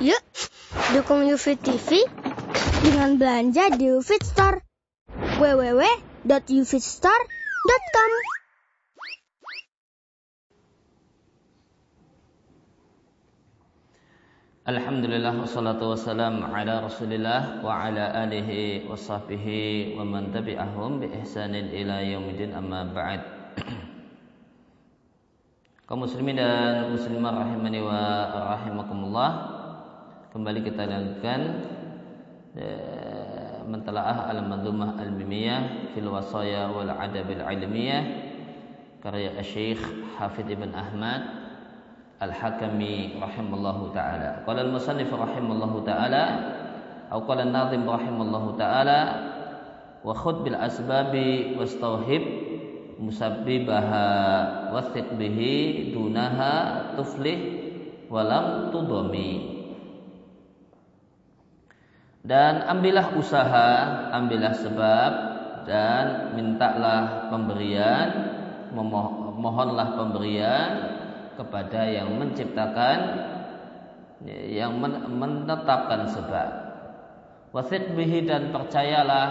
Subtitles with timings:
[0.00, 0.24] Yuk,
[0.96, 2.00] dukung UFIT TV
[2.80, 4.64] dengan belanja di UFIT Store.
[5.36, 8.12] www.ufitstore.com
[14.64, 21.76] Alhamdulillah wassalatu wassalam ala Rasulillah wa ala alihi wa sahbihi wa man tabi'ahum bi ihsanin
[21.76, 23.20] ila yaumidin amma ba'd.
[25.84, 27.98] Kaum muslimin dan muslimah rahimani wa
[28.54, 29.49] rahimakumullah.
[30.30, 31.40] Kembali kita lanjutkan
[32.54, 38.30] eh, mentelaah al-manzumah al-mimiyah fil wasaya wal adab al-ilmiyah
[39.02, 39.82] karya Syekh
[40.14, 41.22] Hafidh Ibn Ahmad
[42.22, 44.46] Al-Hakami rahimallahu taala.
[44.46, 46.24] Qala al-musannif rahimallahu taala
[47.10, 49.00] atau qala an-nazim rahimallahu taala
[50.06, 52.22] wa khud bil asbabi wastauhib
[53.02, 54.06] musabbibaha
[54.78, 57.66] wathiq bihi dunaha tuflih
[58.06, 59.59] walam tudami
[62.30, 63.70] dan ambillah usaha,
[64.14, 65.12] ambillah sebab
[65.66, 68.06] dan mintalah pemberian,
[69.34, 70.70] mohonlah pemberian
[71.34, 72.98] kepada yang menciptakan
[74.46, 74.78] yang
[75.10, 76.48] menetapkan sebab.
[77.50, 79.26] Wasit bihi dan percayalah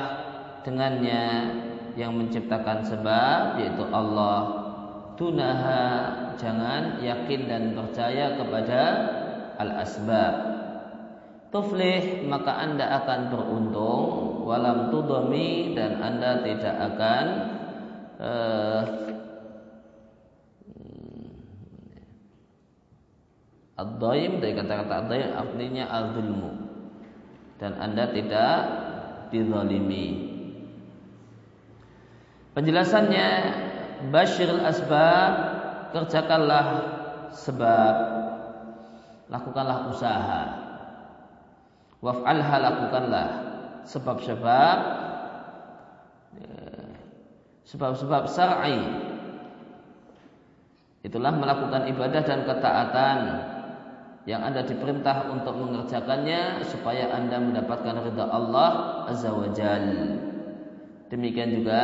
[0.68, 1.56] dengannya
[1.96, 4.68] yang menciptakan sebab yaitu Allah.
[5.16, 5.88] Tunaha
[6.36, 8.82] jangan yakin dan percaya kepada
[9.56, 10.59] al asbab
[11.50, 14.06] tuflih maka anda akan beruntung
[14.46, 17.26] walam tudami dan anda tidak akan
[18.22, 18.82] uh,
[23.80, 26.52] Ad-daim dari kata-kata ad-daim artinya al-zulmu.
[27.60, 28.56] Dan Anda tidak
[29.32, 30.28] dizalimi.
[32.56, 33.28] Penjelasannya
[34.12, 35.34] Bashir asbab
[35.92, 36.68] kerjakanlah
[37.36, 37.96] sebab
[39.28, 40.44] lakukanlah usaha
[42.04, 43.28] waf'alha lakukanlah.
[43.88, 44.78] Sebab-sebab
[46.38, 46.56] ya,
[47.66, 48.80] sebab-sebab syar'i.
[51.00, 53.18] Itulah melakukan ibadah dan ketaatan
[54.28, 58.70] yang Anda diperintah untuk mengerjakannya supaya Anda mendapatkan ridha Allah
[59.08, 60.20] Azza wa Jal.
[61.10, 61.84] Demikian juga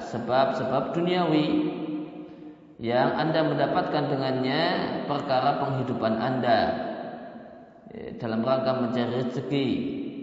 [0.00, 1.46] sebab-sebab duniawi
[2.78, 4.62] yang Anda mendapatkan dengannya
[5.10, 6.60] perkara penghidupan Anda
[8.18, 9.68] dalam rangka mencari rezeki,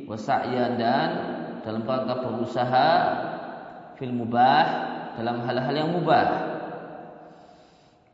[0.08, 1.09] wasa'yan dan
[1.64, 2.90] dalam rangka berusaha
[3.96, 4.66] fil mubah
[5.16, 6.52] dalam hal-hal yang mubah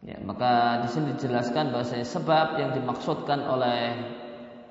[0.05, 3.97] Ya, maka di sini dijelaskan bahwasanya sebab yang dimaksudkan oleh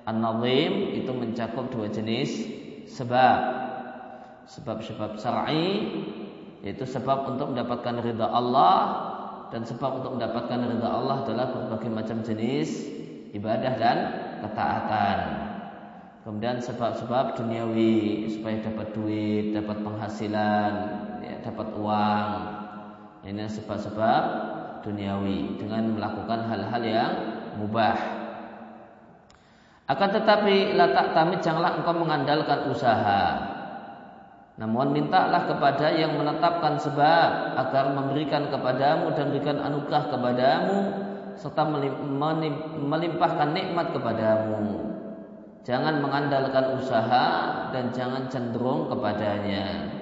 [0.07, 2.47] An-Nazim itu mencakup dua jenis
[2.89, 3.67] sebab.
[4.47, 5.69] Sebab-sebab syar'i
[6.63, 8.79] yaitu sebab untuk mendapatkan ridha Allah
[9.51, 12.87] dan sebab untuk mendapatkan ridha Allah adalah berbagai macam jenis
[13.35, 13.99] ibadah dan
[14.43, 15.19] ketaatan.
[16.27, 20.73] Kemudian sebab-sebab duniawi supaya dapat duit, dapat penghasilan,
[21.23, 22.31] ya, dapat uang.
[23.23, 24.23] Ini sebab-sebab
[24.83, 27.13] duniawi dengan melakukan hal-hal yang
[27.63, 27.95] mubah.
[29.87, 33.55] Akan tetapi latak tamit janganlah engkau mengandalkan usaha.
[34.59, 40.79] Namun mintalah kepada yang menetapkan sebab agar memberikan kepadamu dan berikan anugerah kepadamu
[41.37, 41.69] serta
[42.81, 44.97] melimpahkan nikmat kepadamu.
[45.67, 47.27] Jangan mengandalkan usaha
[47.75, 49.93] dan jangan cenderung kepadanya.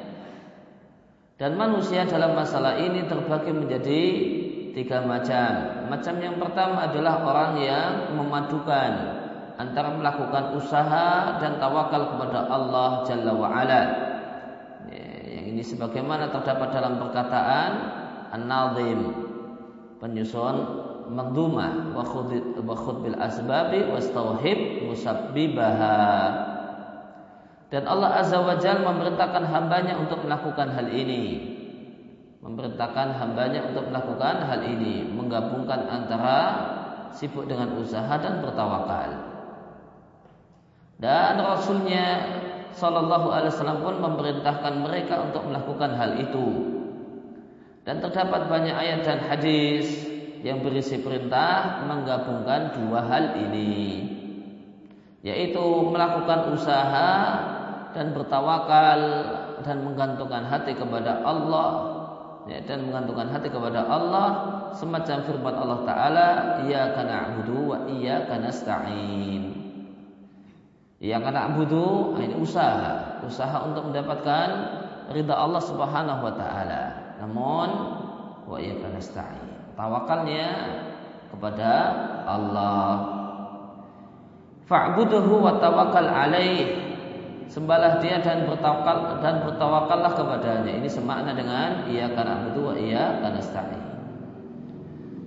[1.34, 4.02] Dan manusia dalam masalah ini terbagi menjadi
[4.76, 5.82] tiga macam.
[5.90, 8.92] Macam yang pertama adalah orang yang memadukan
[9.58, 13.82] antara melakukan usaha dan tawakal kepada Allah Jalla wa Ala.
[14.90, 15.08] Ya,
[15.40, 17.70] yang ini sebagaimana terdapat dalam perkataan
[18.34, 19.00] An-Nazim
[20.02, 20.56] penyusun
[21.10, 22.04] magdumah wa
[22.74, 26.00] khud bil asbabi wastauhib musabbibaha.
[27.74, 31.54] Dan Allah Azza wa Jalla memerintahkan hambanya untuk melakukan hal ini.
[32.38, 35.10] Memerintahkan hambanya untuk melakukan hal ini.
[35.10, 36.38] Menggabungkan antara
[37.10, 39.10] sibuk dengan usaha dan bertawakal.
[41.02, 42.06] Dan Rasulnya
[42.78, 46.46] Shallallahu Alaihi Wasallam pun memerintahkan mereka untuk melakukan hal itu.
[47.82, 50.13] Dan terdapat banyak ayat dan hadis
[50.44, 54.04] yang berisi perintah menggabungkan dua hal ini
[55.24, 57.12] yaitu melakukan usaha
[57.96, 59.00] dan bertawakal
[59.64, 61.68] dan menggantungkan hati kepada Allah
[62.44, 64.28] ya, dan menggantungkan hati kepada Allah.
[64.76, 66.28] Semacam firman Allah taala
[66.66, 69.42] iyyaka na'budu wa iyyaka nasta'in.
[71.00, 74.48] Iyyaka na'budu ini usaha usaha untuk mendapatkan
[75.08, 76.82] ridha Allah Subhanahu wa taala.
[77.24, 77.68] Namun
[78.44, 80.48] wa iyyaka nasta'in tawakalnya
[81.30, 81.70] kepada
[82.24, 83.14] Allah
[84.64, 86.88] Fa'buduhu wa tawakkal alaih.
[87.52, 90.72] Sembahlah dia dan bertawakal dan bertawakallah kepadanya.
[90.80, 93.82] Ini semakna dengan ia karena na'budu wa karena nasta'in.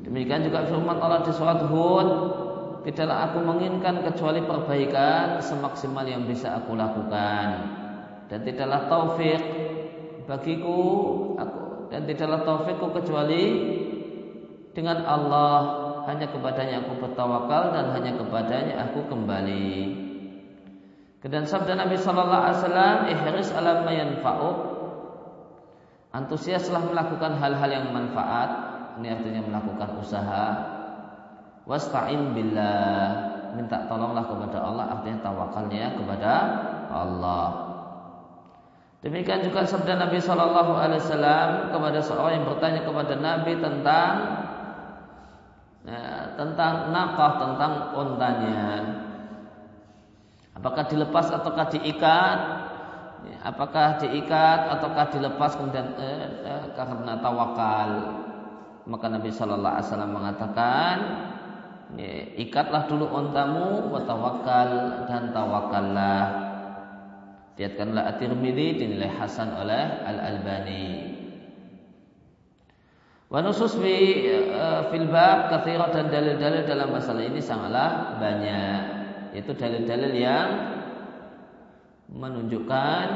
[0.10, 2.10] Demikian juga firman Allah di surat Hud,
[2.90, 7.48] tidaklah aku menginginkan kecuali perbaikan semaksimal yang bisa aku lakukan
[8.28, 9.40] dan tidaklah taufik
[10.28, 10.80] bagiku
[11.40, 11.60] aku
[11.92, 13.44] dan tidaklah taufikku kecuali
[14.78, 15.58] dengan Allah
[16.06, 20.06] hanya kepadanya aku bertawakal dan hanya kepadanya aku kembali.
[21.28, 24.58] Dan sabda Nabi Shallallahu Alaihi Wasallam, ihris alam yanfa'uk.
[26.14, 28.50] Antusiaslah melakukan hal-hal yang manfaat.
[29.02, 30.46] Ini artinya melakukan usaha.
[31.68, 33.04] Wasta'in billah.
[33.60, 34.86] Minta tolonglah kepada Allah.
[34.96, 36.32] Artinya tawakalnya kepada
[36.88, 37.46] Allah.
[39.04, 44.47] Demikian juga sabda Nabi Shallallahu Alaihi Wasallam kepada seorang yang bertanya kepada Nabi tentang
[45.88, 48.62] ya, tentang nakah, tentang ontanya.
[50.58, 52.40] Apakah dilepas ataukah diikat?
[53.28, 57.90] Ya, apakah diikat ataukah dilepas kemudian eh, eh, karena tawakal?
[58.88, 60.96] Maka Nabi Shallallahu Alaihi Wasallam mengatakan,
[62.00, 64.70] ya, ikatlah dulu ontamu, watawakal
[65.12, 66.48] dan tawakallah.
[67.58, 71.17] Lihatkanlah At-Tirmidzi dinilai hasan oleh Al Albani.
[73.28, 78.82] Wa nusus fi uh, fil bab dan dalil-dalil dalam masalah ini sangatlah banyak.
[79.36, 80.48] Yaitu dalil-dalil yang
[82.08, 83.08] menunjukkan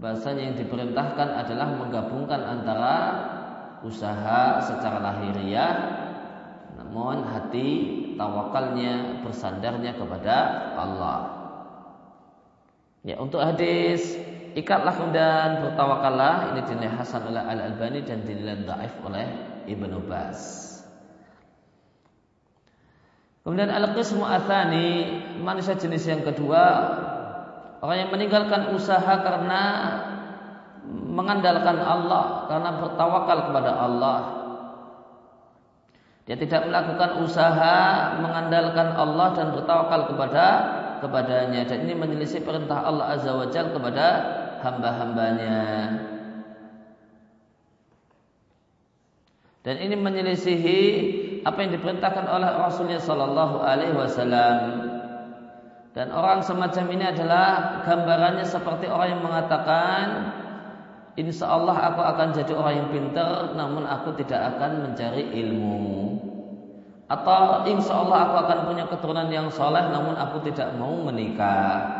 [0.00, 2.96] bahasanya yang diperintahkan adalah menggabungkan antara
[3.84, 5.72] usaha secara lahiriah
[6.80, 7.68] namun hati
[8.16, 10.36] tawakalnya bersandarnya kepada
[10.80, 11.20] Allah.
[13.04, 14.16] Ya, untuk hadis
[14.58, 19.26] ikatlah dan bertawakallah ini dinilai hasan oleh Al Albani dan dinilai dhaif oleh
[19.70, 20.66] Ibnu Bas.
[23.46, 25.08] Kemudian al-qismu athani
[25.40, 26.64] manusia jenis yang kedua
[27.80, 29.62] orang yang meninggalkan usaha karena
[30.84, 34.18] mengandalkan Allah karena bertawakal kepada Allah.
[36.28, 37.76] Dia tidak melakukan usaha
[38.20, 40.46] mengandalkan Allah dan bertawakal kepada
[41.00, 44.06] kepadanya dan ini menyelisih perintah Allah Azza wa Jalla kepada
[44.62, 45.60] hamba-hambanya.
[49.66, 50.80] Dan ini menyelisihi
[51.44, 54.58] apa yang diperintahkan oleh Rasulnya Sallallahu Alaihi Wasallam.
[55.92, 60.04] Dan orang semacam ini adalah gambarannya seperti orang yang mengatakan,
[61.18, 66.14] Insya Allah aku akan jadi orang yang pintar, namun aku tidak akan mencari ilmu.
[67.10, 71.97] Atau insya Allah aku akan punya keturunan yang soleh namun aku tidak mau menikah.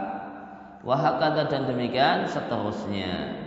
[0.86, 3.46] Wahakata dan demikian seterusnya.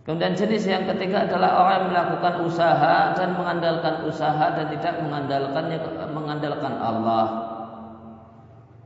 [0.00, 5.78] Kemudian jenis yang ketiga adalah orang yang melakukan usaha dan mengandalkan usaha dan tidak mengandalkannya
[6.10, 7.26] mengandalkan Allah.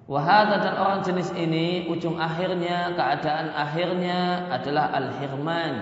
[0.04, 5.74] Wahada dan orang jenis ini ujung akhirnya keadaan akhirnya adalah al-hirman.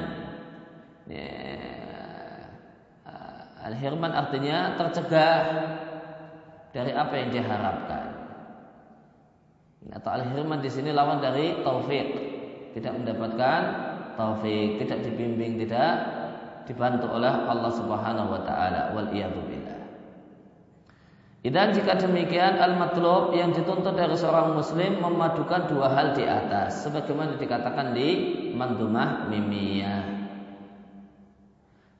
[1.10, 1.26] Ya,
[3.62, 5.38] Al-hirman artinya tercegah
[6.74, 8.11] dari apa yang diharapkan.
[9.90, 12.06] Atau al-hirman di sini lawan dari taufik.
[12.78, 13.60] Tidak mendapatkan
[14.14, 15.90] taufik, tidak dibimbing, tidak
[16.70, 18.94] dibantu oleh Allah Subhanahu wa taala.
[18.94, 19.80] Wal billah.
[21.42, 27.34] Dan jika demikian al-matlub yang dituntut dari seorang muslim memadukan dua hal di atas sebagaimana
[27.34, 28.08] dikatakan di
[28.54, 30.22] mandumah mimiyah.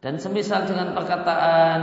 [0.03, 1.81] Dan semisal dengan perkataan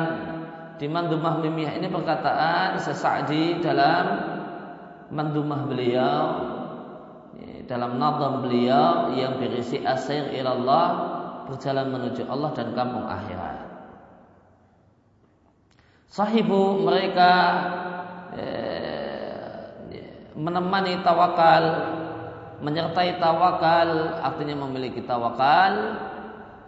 [0.76, 4.29] di Mandumah Mimiyah ini perkataan sesadi dalam
[5.10, 6.22] Mandumah beliau
[7.70, 10.88] dalam nazam beliau yang berisi asir ilallah
[11.46, 13.58] berjalan menuju Allah dan kampung akhirat.
[16.10, 17.34] Sahibu mereka
[18.34, 19.54] eh,
[20.34, 21.64] menemani tawakal,
[22.66, 26.02] menyertai tawakal, artinya memiliki tawakal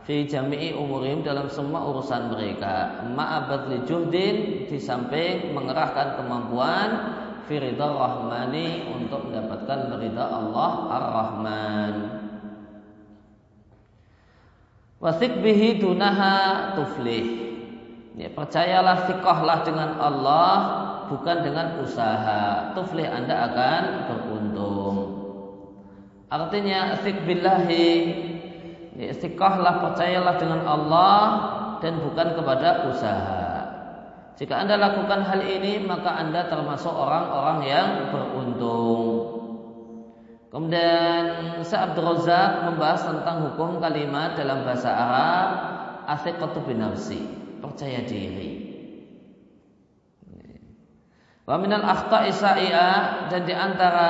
[0.06, 6.90] fi jami'i umurim dalam semua urusan mereka ma'abad li juhdin di samping mengerahkan kemampuan
[7.48, 11.94] fi ridha rahmani untuk mendapatkan ridha Allah ar-Rahman.
[15.02, 17.50] Wasik bihi dunaha tuflih.
[18.14, 20.54] Ya, percayalah sikohlah dengan Allah
[21.10, 22.72] bukan dengan usaha.
[22.78, 24.98] Tuflih anda akan beruntung.
[26.32, 27.90] Artinya sik billahi
[28.96, 31.20] istiqahlah percayalah dengan Allah
[31.82, 33.41] dan bukan kepada usaha.
[34.42, 39.38] Jika Anda lakukan hal ini, maka Anda termasuk orang-orang yang beruntung.
[40.50, 41.24] Kemudian
[41.62, 45.50] Sa'ad Razak membahas tentang hukum kalimat dalam bahasa Arab
[46.10, 47.22] Athiqatu binafsi,
[47.62, 48.74] percaya diri.
[51.46, 54.10] Wa minal akhta'i sa'i'a dan di antara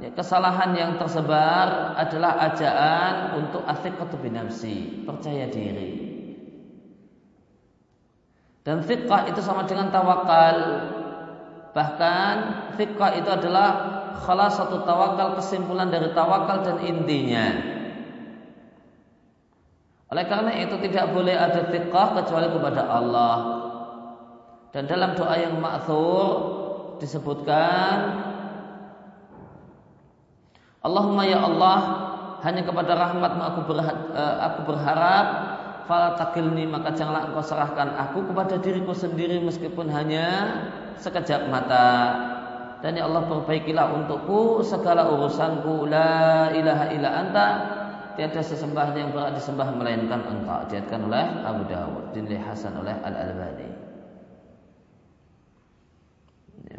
[0.00, 6.01] ya, kesalahan yang tersebar adalah ajaan untuk athiqatu binafsi, percaya diri.
[8.62, 10.56] Dan fiqah itu sama dengan tawakal.
[11.74, 12.34] Bahkan
[12.78, 13.68] fiqah itu adalah
[14.22, 17.46] salah satu tawakal kesimpulan dari tawakal dan intinya.
[20.12, 23.36] Oleh karena itu tidak boleh ada fiqah kecuali kepada Allah.
[24.70, 26.28] Dan dalam doa yang ma'thur
[26.96, 27.96] disebutkan
[30.82, 31.78] Allahumma ya Allah
[32.42, 35.26] hanya kepada rahmatmu aku berharap, eh, aku berharap
[35.88, 40.26] fala takilni maka janganlah engkau serahkan aku kepada diriku sendiri meskipun hanya
[40.98, 41.88] sekejap mata.
[42.82, 45.86] Dan ya Allah perbaikilah untukku segala urusanku.
[45.86, 47.48] La ilaha illa anta.
[48.12, 50.68] Tiada sesembahan yang berat disembah melainkan engkau.
[50.68, 53.82] Diatkan oleh Abu Dawud dinilai Hasan oleh Al Albani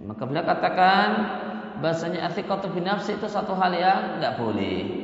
[0.03, 1.09] maka beliau katakan
[1.79, 5.02] bahasanya athiqatu binafsi itu satu hal yang nggak boleh.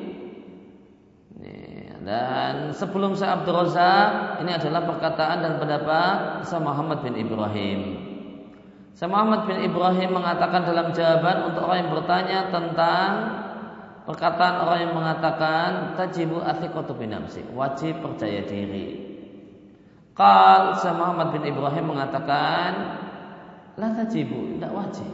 [2.09, 8.01] Dan sebelum saya Abdul Razak, ini adalah perkataan dan pendapat saya Muhammad bin Ibrahim.
[8.97, 13.09] Saya Muhammad bin Ibrahim mengatakan dalam jawaban untuk orang yang bertanya tentang
[14.09, 19.05] perkataan orang yang mengatakan tajibu athiqatu binafsi, wajib percaya diri.
[20.17, 22.69] Qal saya Muhammad bin Ibrahim mengatakan
[23.77, 25.13] La tajibu, tidak wajib.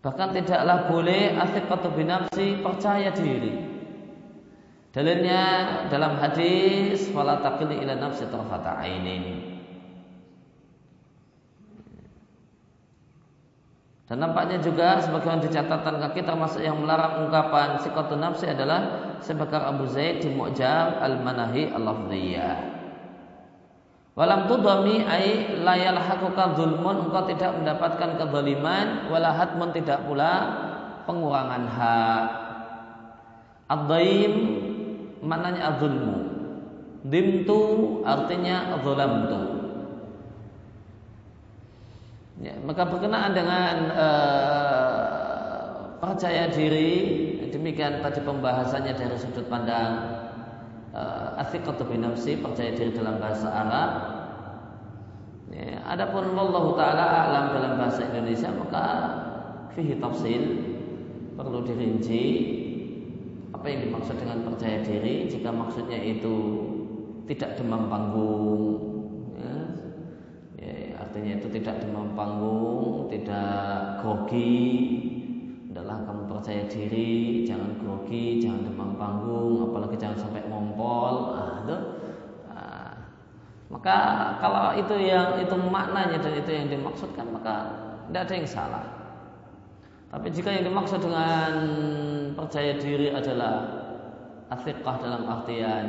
[0.00, 3.69] Bahkan tidaklah boleh athiqatu binafsi percaya diri.
[4.90, 5.42] Dalilnya
[5.86, 9.50] dalam hadis fala taqili ila nafsi tarfata ainin.
[14.10, 19.86] Dan nampaknya juga sebagaimana dicatatan kaki termasuk yang melarang ungkapan sikatu nafsi adalah sebakar Abu
[19.86, 22.56] Zaid di Mu'jam Al-Manahi Al-Lafdhiyah.
[24.18, 30.34] Walam tudami ai layal hakuka zulmun engkau tidak mendapatkan kezaliman wala hatmun tidak pula
[31.06, 32.26] pengurangan hak.
[33.70, 34.34] Ad-daim
[35.24, 36.16] maknanya adzulmu.
[37.00, 37.60] Dimtu
[38.04, 39.40] artinya zalamtu.
[42.40, 45.00] Ya, maka berkenaan dengan uh,
[46.00, 47.20] percaya diri
[47.52, 50.24] demikian tadi pembahasannya dari sudut pandang
[50.96, 53.90] uh, athiqatu binafsi percaya diri dalam bahasa Arab
[55.52, 58.86] ya, adapun Allah taala alam dalam bahasa Indonesia maka
[59.76, 60.42] fihi tafsil
[61.36, 62.24] perlu dirinci
[63.60, 66.36] apa yang dimaksud dengan percaya diri jika maksudnya itu
[67.28, 68.72] tidak demam panggung
[69.36, 69.56] ya,
[70.56, 74.64] ya, artinya itu tidak demam panggung tidak grogi
[75.70, 81.38] adalah kamu percaya diri, jangan grogi, jangan demam panggung, apalagi jangan sampai ngompol.
[81.38, 81.76] Nah, itu.
[82.50, 82.90] Nah,
[83.70, 83.96] maka
[84.42, 87.54] kalau itu yang itu maknanya dan itu yang dimaksudkan maka
[88.10, 88.84] tidak ada yang salah.
[90.10, 91.52] Tapi jika yang dimaksud dengan
[92.34, 93.54] percaya diri adalah
[94.50, 95.86] afiqah dalam artian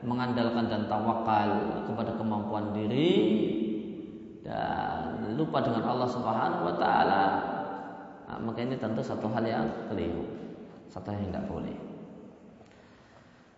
[0.00, 3.12] mengandalkan dan tawakal kepada kemampuan diri
[4.42, 7.24] dan lupa dengan Allah Subhanahu wa taala
[8.30, 10.22] Nah, maka ini tentu satu hal yang keliru,
[10.86, 11.74] satu yang tidak boleh.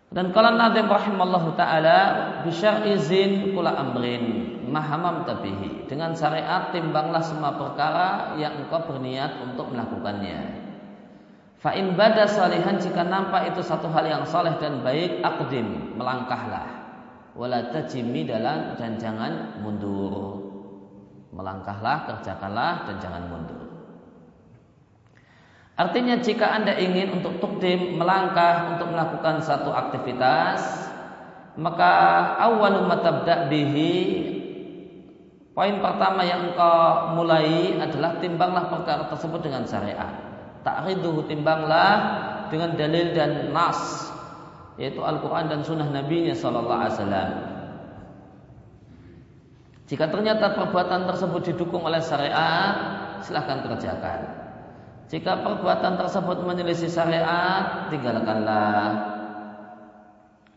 [0.09, 1.97] Dan kalau Nadim rahimallahu taala
[2.41, 9.69] bisyar izin kula amrin mahamam tabihi dengan syariat timbanglah semua perkara yang engkau berniat untuk
[9.69, 10.62] melakukannya.
[11.63, 16.67] Fa in bada salihan jika nampak itu satu hal yang saleh dan baik akdim melangkahlah.
[17.39, 20.43] Wala tajimi dalam dan jangan mundur.
[21.31, 23.63] Melangkahlah, kerjakanlah dan jangan mundur.
[25.79, 30.91] Artinya jika Anda ingin untuk tukdim melangkah untuk melakukan satu aktivitas,
[31.55, 31.93] maka
[32.43, 33.95] awal matabda bihi
[35.55, 40.32] poin pertama yang engkau mulai adalah timbanglah perkara tersebut dengan syariat.
[40.63, 41.95] Ta'riduhu timbanglah
[42.47, 44.09] dengan dalil dan nas
[44.79, 47.31] yaitu Al-Quran dan Sunnah Nabi-Nya Sallallahu Alaihi Wasallam.
[49.85, 52.73] Jika ternyata perbuatan tersebut didukung oleh syariat,
[53.21, 54.19] silahkan kerjakan.
[55.11, 59.13] Jika perbuatan tersebut menyelisih syariat, tinggalkanlah.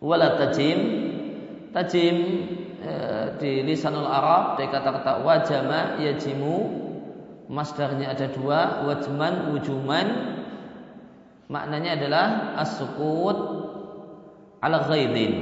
[0.00, 0.78] Wala tajim,
[1.74, 2.16] tajim
[2.80, 2.92] e,
[3.36, 6.85] di lisanul Arab dari kata-kata wajama yajimu,
[7.46, 10.06] masdarnya ada dua, wajman wujuman.
[11.46, 12.26] Maknanya adalah
[12.58, 13.38] as-sukut
[14.62, 15.34] ala ghaidin.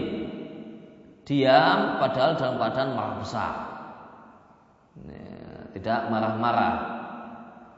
[1.25, 3.53] Diam padahal dalam keadaan marah besar.
[5.73, 6.95] Tidak marah-marah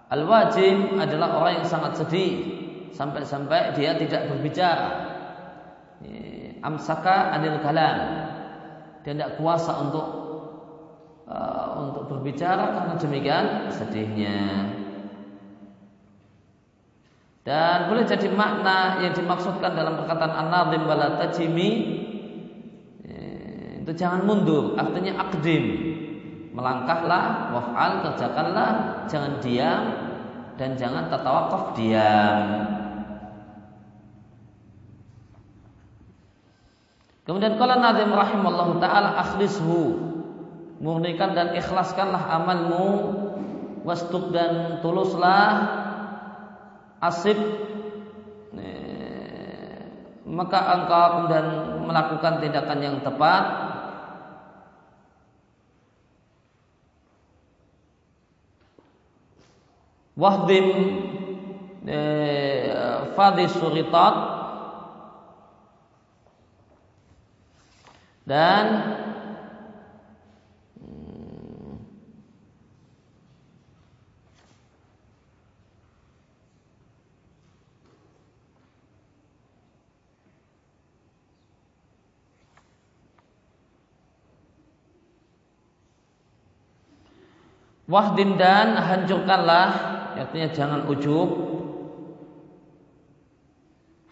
[0.06, 2.32] Al-wajib adalah orang yang sangat sedih
[2.94, 4.90] sampai-sampai dia tidak berbicara.
[6.62, 7.98] Amsaka anil kalam.
[9.02, 10.06] Dia tidak kuasa untuk
[11.26, 14.40] uh, untuk berbicara karena demikian sedihnya.
[17.46, 21.70] Dan boleh jadi makna yang dimaksudkan dalam perkataan an-nadhim wala tajimi
[23.06, 25.94] eh, itu jangan mundur, artinya akdim.
[26.50, 28.70] Melangkahlah, waf'al, kerjakanlah,
[29.06, 29.82] jangan diam
[30.58, 32.42] dan jangan tertawakaf diam.
[37.26, 40.05] Kemudian kalau Nadim rahimallahu taala akhlishu
[40.80, 42.88] murnikan dan ikhlaskanlah amalmu.
[43.86, 45.50] Wastuk dan tuluslah
[46.98, 47.38] asib.
[50.26, 51.46] Maka engkau kemudian
[51.86, 53.44] melakukan tindakan yang tepat.
[60.16, 60.66] Wahdim
[61.86, 64.14] eh, fadis suritat
[68.26, 68.64] dan
[87.86, 89.68] Wahdim dan hancurkanlah
[90.16, 91.30] Artinya jangan ujub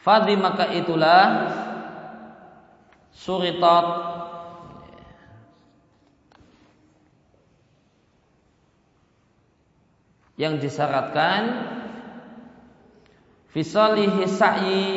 [0.04, 1.48] Fadi maka itulah
[3.08, 3.86] suritat
[10.34, 11.40] yang disyaratkan
[13.54, 14.90] fisalihi sa'i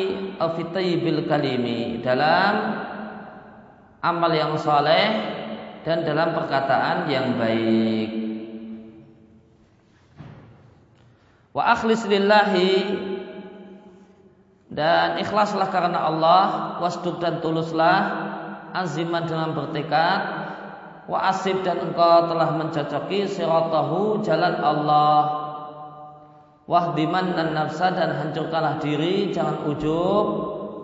[0.98, 2.84] bil kalimi dalam
[4.02, 5.06] amal yang soleh
[5.86, 8.17] dan dalam perkataan yang baik.
[11.58, 12.86] Wa akhlis lillahi.
[14.70, 16.78] Dan ikhlaslah karena Allah.
[16.78, 17.98] Wasduk dan tuluslah.
[18.78, 20.20] Aziman dengan bertekad.
[21.10, 25.18] Wa asib dan engkau telah mencocoki siratahu jalan Allah.
[26.68, 30.26] Wahdiman dan nafsa dan hancurkanlah diri jangan ujub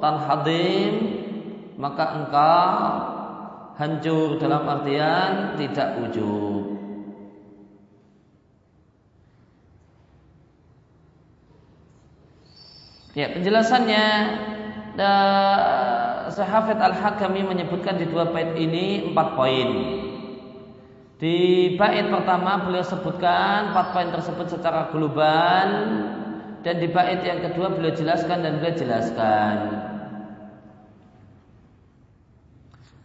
[0.03, 0.93] tan hadim.
[1.79, 2.73] Maka engkau
[3.77, 6.64] hancur dalam artian tidak ujub
[13.15, 14.07] Ya, penjelasannya
[16.35, 19.69] Sahafid Al-Hakami menyebutkan di dua bait ini empat poin.
[21.23, 21.39] Di
[21.79, 25.69] bait pertama beliau sebutkan empat poin tersebut secara global
[26.67, 29.55] dan di bait yang kedua beliau jelaskan dan beliau jelaskan.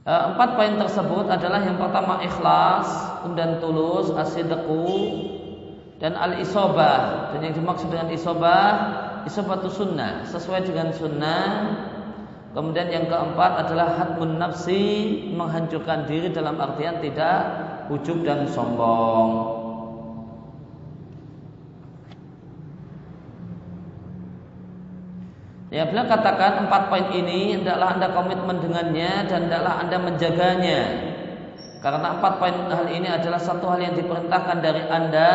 [0.10, 2.90] E, empat poin tersebut adalah yang pertama ikhlas,
[3.22, 4.90] kemudian tulus, asidku,
[6.02, 7.30] dan al-isobah.
[7.30, 11.46] Dan yang dimaksud dengan isobah isabatu sunnah sesuai dengan sunnah.
[12.50, 14.82] Kemudian yang keempat adalah hatmun nafsi
[15.30, 17.46] menghancurkan diri dalam artian tidak
[17.94, 19.62] ujub dan sombong.
[25.70, 30.82] Ya beliau katakan empat poin ini hendaklah anda komitmen dengannya dan hendaklah anda menjaganya.
[31.86, 35.30] Karena empat poin hal ini adalah satu hal yang diperintahkan dari anda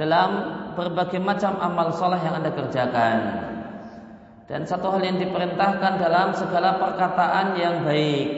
[0.00, 3.18] dalam berbagai macam amal soleh yang Anda kerjakan.
[4.46, 8.28] Dan satu hal yang diperintahkan dalam segala perkataan yang baik.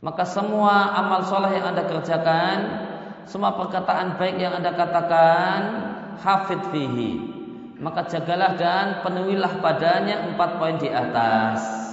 [0.00, 2.56] Maka semua amal soleh yang Anda kerjakan,
[3.26, 5.60] semua perkataan baik yang Anda katakan,
[6.20, 7.12] hafid fihi.
[7.76, 11.85] Maka jagalah dan penuhilah padanya empat poin di atas.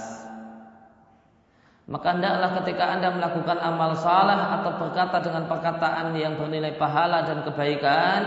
[1.84, 7.44] Maka hendaklah ketika Anda melakukan amal salah atau berkata dengan perkataan yang bernilai pahala dan
[7.44, 8.22] kebaikan,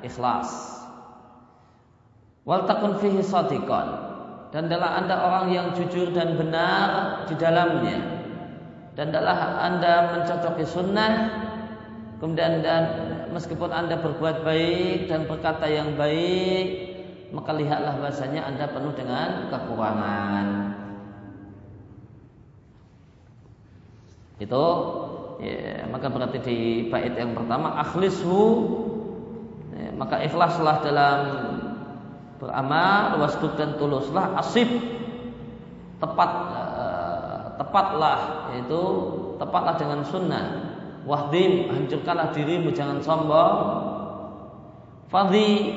[0.00, 0.48] ikhlas.
[2.48, 4.08] Wal takun fihi sadiqan.
[4.48, 6.88] Dan adalah Anda orang yang jujur dan benar
[7.28, 8.00] di dalamnya.
[8.96, 11.44] Dan adalah Anda mencocoki sunnah.
[12.16, 12.82] Kemudian dan
[13.36, 16.66] meskipun Anda berbuat baik dan berkata yang baik,
[17.36, 20.67] maka lihatlah bahasanya Anda penuh dengan kekurangan.
[24.38, 24.64] Itu
[25.42, 28.46] ya, maka berarti di bait yang pertama akhlishu
[29.74, 31.18] ya, maka ikhlaslah dalam
[32.38, 34.70] beramal wasduk dan tuluslah asib
[35.98, 38.82] tepat uh, tepatlah yaitu
[39.42, 40.46] tepatlah dengan sunnah.
[41.02, 43.58] Wahdim hancurkanlah dirimu jangan sombong.
[45.08, 45.72] Fadhi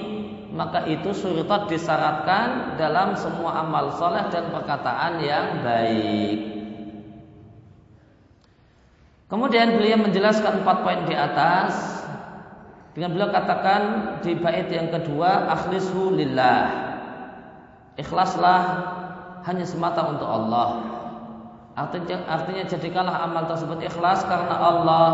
[0.51, 6.60] maka itu suritat disyaratkan dalam semua amal soleh dan perkataan yang baik
[9.31, 12.03] Kemudian beliau menjelaskan empat poin di atas
[12.91, 13.81] dengan beliau katakan
[14.19, 16.91] di bait yang kedua akhlishu lillah.
[17.95, 18.61] Ikhlaslah
[19.47, 20.83] hanya semata untuk Allah.
[21.79, 25.09] Artinya, artinya jadikanlah amal tersebut ikhlas karena Allah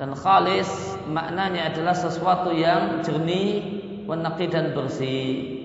[0.00, 3.60] dan khalis maknanya adalah sesuatu yang jernih,
[4.08, 5.60] wanaki dan bersih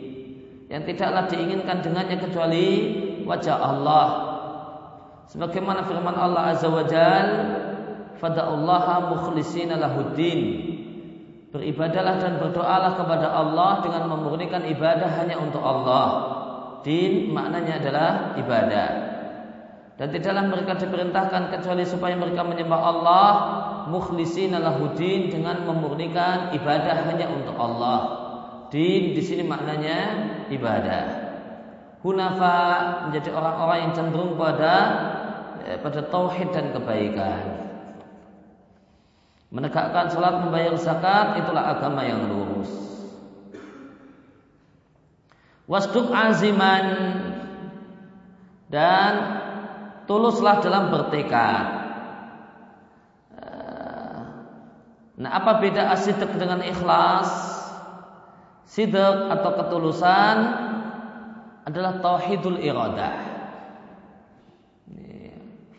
[0.67, 2.67] yang tidaklah diinginkan dengannya kecuali
[3.23, 4.07] wajah Allah.
[5.27, 7.27] Sebagaimana firman Allah Azza wa Jal,
[8.23, 10.39] "Fada'ullaha mukhlishina lahuddin."
[11.51, 16.07] Beribadalah dan berdoalah kepada Allah dengan memurnikan ibadah hanya untuk Allah.
[16.83, 18.09] Din maknanya adalah
[18.39, 18.89] ibadah.
[19.97, 23.27] Dan tidaklah mereka diperintahkan kecuali supaya mereka menyembah Allah
[23.89, 27.99] mukhlishina lahuddin dengan memurnikan ibadah hanya untuk Allah.
[28.69, 29.99] Din di sini maknanya
[30.51, 31.03] ibadah.
[32.05, 32.59] Hunafa
[33.09, 34.75] menjadi orang-orang yang cenderung pada
[35.75, 37.43] pada tauhid dan kebaikan.
[39.51, 42.71] Menegakkan salat, membayar zakat itulah agama yang lurus.
[45.67, 46.87] Wasduk aziman
[48.71, 49.11] dan
[50.07, 51.65] tuluslah dalam bertekad.
[53.35, 54.19] Eh,
[55.19, 57.59] nah, apa beda asidik dengan ikhlas?
[58.67, 60.37] Sidak atau ketulusan
[61.67, 63.26] adalah tauhidul iradah.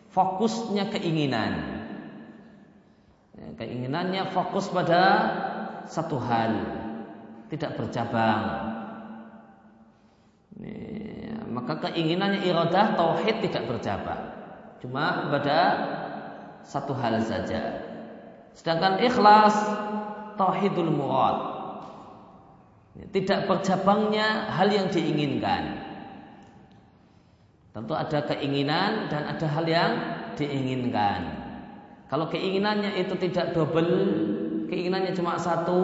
[0.09, 1.79] Fokusnya keinginan.
[3.55, 5.01] Keinginannya fokus pada
[5.87, 6.51] satu hal,
[7.47, 8.43] tidak bercabang.
[11.49, 14.21] Maka keinginannya iradah tauhid tidak bercabang.
[14.83, 15.59] Cuma pada
[16.67, 17.79] satu hal saja.
[18.53, 19.55] Sedangkan ikhlas
[20.35, 21.59] tauhidul murad
[23.15, 25.88] tidak bercabangnya hal yang diinginkan.
[27.79, 29.91] Tentu ada keinginan dan ada hal yang
[30.35, 31.31] diinginkan.
[32.11, 33.95] Kalau keinginannya itu tidak double,
[34.67, 35.79] keinginannya cuma satu,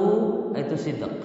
[0.60, 1.16] itu sidak.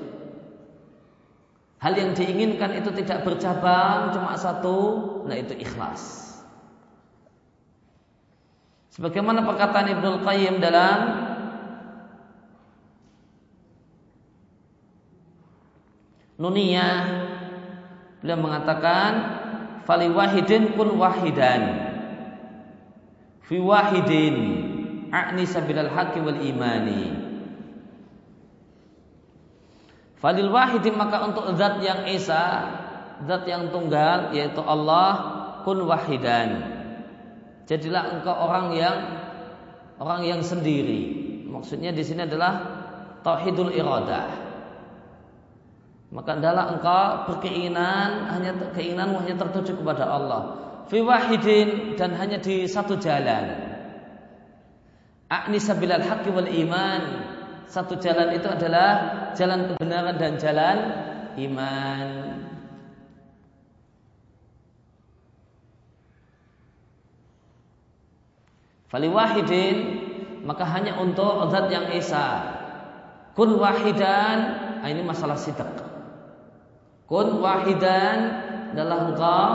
[1.83, 4.79] Hal yang diinginkan itu tidak bercabang, cuma satu,
[5.27, 6.39] nah itu ikhlas.
[8.95, 10.99] Sebagaimana perkataan Ibnu Qayyim dalam
[16.39, 16.95] Nuniyah
[18.23, 19.40] beliau mengatakan
[19.85, 21.93] fali wahidin kun wahidan.
[23.47, 24.37] Fi wahidin
[25.11, 27.05] a'ni sabilal haqqi wal imani.
[30.21, 32.69] Falil wahidin maka untuk zat yang esa
[33.25, 35.13] zat yang tunggal yaitu Allah
[35.65, 36.77] kun wahidan.
[37.65, 38.97] Jadilah engkau orang yang
[39.97, 41.21] orang yang sendiri.
[41.49, 42.53] Maksudnya di sini adalah
[43.25, 44.50] tauhidul iradah
[46.11, 50.43] maka adalah engkau berkeinginan hanya keinginanmu hanya tertuju kepada Allah.
[50.91, 53.71] Fi wahidin dan hanya di satu jalan.
[55.31, 57.03] Akni sabilal haqqi wal iman.
[57.71, 58.91] Satu jalan itu adalah
[59.39, 60.77] jalan kebenaran dan jalan
[61.39, 62.07] iman.
[68.91, 69.77] Fali wahidin
[70.43, 72.59] maka hanya untuk zat yang esa.
[73.39, 74.39] Kun wahidan,
[74.83, 75.90] ah, ini masalah sidak.
[77.11, 78.19] Kun wahidan
[78.71, 79.51] adalah engkau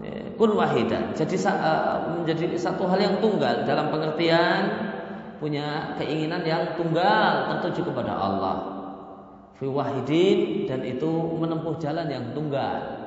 [0.00, 1.12] ya, kun wahidan.
[1.12, 4.88] Jadi uh, menjadi satu hal yang tunggal dalam pengertian
[5.36, 8.56] punya keinginan yang tunggal tertuju kepada Allah.
[9.60, 13.04] Fi wahidin dan itu menempuh jalan yang tunggal.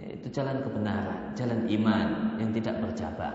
[0.00, 2.06] Ya, itu jalan kebenaran, jalan iman
[2.40, 3.34] yang tidak berjabak.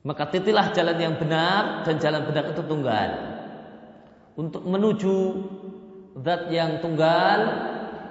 [0.00, 3.10] Maka titilah jalan yang benar dan jalan benar itu tunggal.
[4.32, 5.16] Untuk menuju
[6.20, 7.40] zat yang tunggal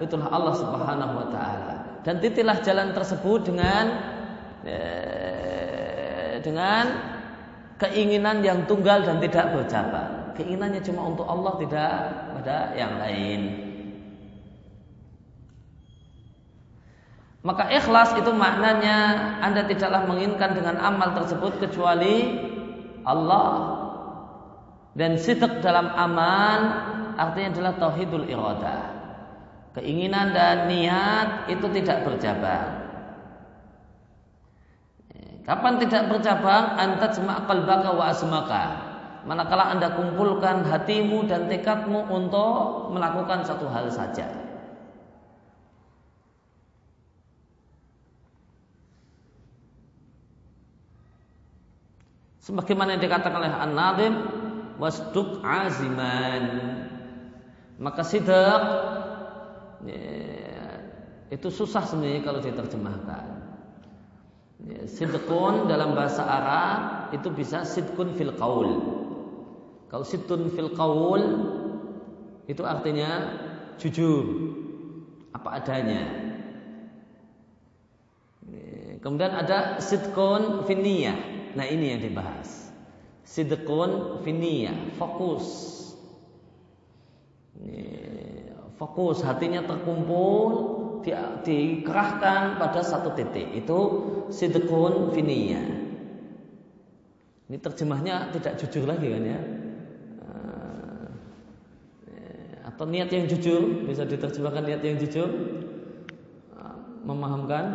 [0.01, 1.75] itulah Allah Subhanahu wa taala.
[2.01, 3.85] Dan titilah jalan tersebut dengan
[4.63, 6.85] eh, dengan
[7.79, 10.35] keinginan yang tunggal dan tidak bercabang.
[10.39, 11.93] Keinginannya cuma untuk Allah tidak
[12.39, 13.41] pada yang lain.
[17.39, 22.35] Maka ikhlas itu maknanya Anda tidaklah menginginkan dengan amal tersebut kecuali
[23.07, 23.79] Allah.
[24.95, 26.59] Dan sidik dalam amal
[27.19, 28.83] artinya adalah tauhidul iradah.
[29.75, 32.89] Keinginan dan niat itu tidak bercabang.
[35.43, 36.77] Kapan tidak bercabang?
[36.77, 38.65] Antat semak qalbaka wa asmaka.
[39.27, 44.29] Manakala Anda kumpulkan hatimu dan tekadmu untuk melakukan satu hal saja.
[52.39, 54.13] Sebagaimana yang dikatakan oleh An-Nadim,
[54.81, 56.78] wasduk aziman
[57.79, 58.61] maka sidak
[59.87, 60.03] ya,
[61.31, 63.25] itu susah sebenarnya kalau diterjemahkan.
[64.59, 66.79] Ya, sidqun dalam bahasa Arab
[67.15, 68.69] itu bisa sidkun fil qaul.
[69.87, 71.23] Kalau sidkun fil qaul
[72.51, 73.39] itu artinya
[73.79, 74.27] jujur
[75.31, 76.03] apa adanya.
[78.99, 81.15] Kemudian ada sidkun finiyah.
[81.55, 82.67] Nah ini yang dibahas.
[83.23, 85.78] Sidkun finiyah, fokus.
[88.79, 90.51] Fokus, hatinya terkumpul,
[91.03, 91.11] di,
[91.43, 93.51] dikerahkan pada satu titik.
[93.51, 93.79] Itu
[94.31, 95.67] sidkun finiyah.
[97.49, 99.39] Ini terjemahnya tidak jujur lagi kan ya.
[102.71, 105.27] Atau niat yang jujur, bisa diterjemahkan niat yang jujur.
[107.03, 107.65] Memahamkan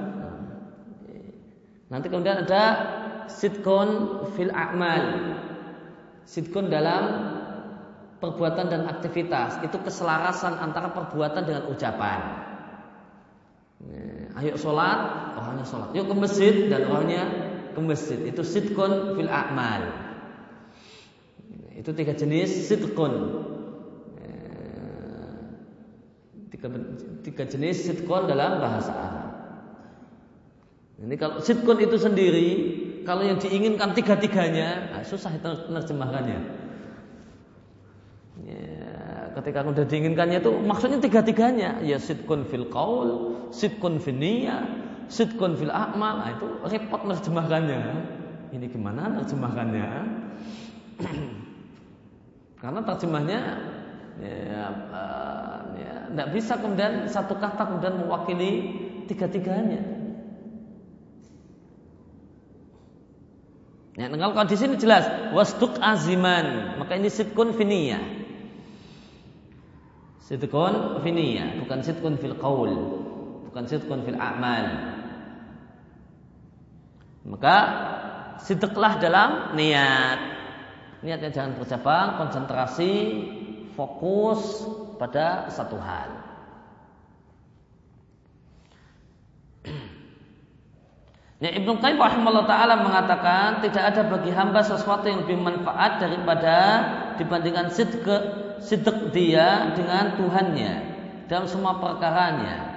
[1.94, 2.62] Nanti kemudian ada
[3.30, 5.36] sitkon fil a'mal.
[6.26, 7.04] Sitkon dalam
[8.24, 9.60] perbuatan dan aktivitas.
[9.60, 12.20] Itu keselarasan antara perbuatan dengan ucapan.
[14.40, 14.98] Ayo sholat,
[15.36, 15.92] orangnya sholat.
[15.92, 17.22] Yuk ke masjid dan orangnya
[17.76, 18.18] ke masjid.
[18.24, 19.92] Itu sitkon fil a'mal.
[21.76, 23.12] Itu tiga jenis sitkon.
[26.48, 26.68] Tiga,
[27.20, 29.30] tiga jenis sitkon dalam bahasa Arab.
[31.04, 32.48] Ini kalau sitkun itu sendiri,
[33.04, 36.63] kalau yang diinginkan tiga-tiganya, nah, susah itu menerjemahkannya.
[39.44, 41.84] Ketika sudah diinginkannya itu maksudnya tiga-tiganya.
[41.84, 44.64] Ya sitkun fil qaul, sitkun fil niyah,
[45.60, 46.24] fil a'mal.
[46.24, 47.80] Nah, itu repot menerjemahkannya.
[48.56, 49.88] Ini gimana menerjemahkannya?
[52.64, 53.40] Karena terjemahnya
[54.24, 54.64] ya,
[55.76, 58.80] ya, tidak bisa kemudian satu kata kemudian mewakili
[59.12, 59.84] tiga-tiganya.
[64.00, 65.04] Ya, kalau di sini jelas
[65.36, 68.23] wastuk aziman, maka ini sitkun finiyah.
[70.24, 72.72] Sitkun finiyah, bukan sitkun fil qaul,
[73.44, 74.64] bukan sitkun fil a'mal.
[77.28, 77.56] Maka
[78.40, 80.32] sidqlah dalam niat.
[81.04, 82.92] Niatnya jangan bercabang, konsentrasi,
[83.76, 84.64] fokus
[84.96, 86.10] pada satu hal.
[91.42, 96.56] Ya Ibnu Qayyim rahimahullah taala mengatakan tidak ada bagi hamba sesuatu yang lebih manfaat daripada
[97.20, 98.06] dibandingkan sidq
[98.62, 100.74] sidik dia dengan Tuhannya
[101.26, 102.76] dalam semua perkaranya.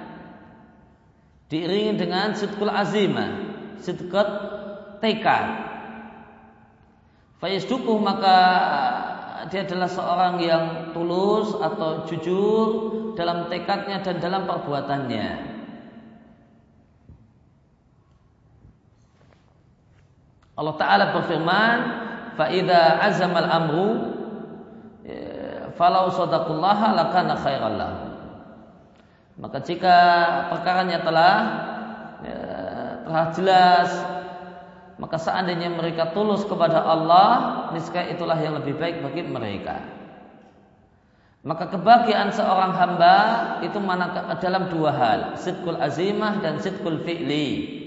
[1.48, 3.48] Diiringi dengan sidqul azimah
[3.80, 4.28] sidqat
[5.00, 5.46] tekad.
[7.38, 8.36] Fayasduku maka
[9.46, 12.66] eh, dia adalah seorang yang tulus atau jujur
[13.14, 15.28] dalam tekadnya dan dalam perbuatannya.
[20.58, 21.78] Allah Ta'ala berfirman
[22.34, 24.17] Fa'idha azamal amru
[25.78, 28.06] falau sadaqullaha lakana khairan lahu.
[29.38, 29.96] Maka jika
[30.50, 31.34] perkaranya telah
[32.26, 32.40] ya,
[33.06, 33.90] telah jelas
[34.98, 37.26] maka seandainya mereka tulus kepada Allah,
[37.70, 39.78] niscaya itulah yang lebih baik bagi mereka.
[41.46, 43.16] Maka kebahagiaan seorang hamba
[43.62, 44.10] itu mana
[44.42, 47.78] dalam dua hal, sidkul azimah dan sidkul fi'li.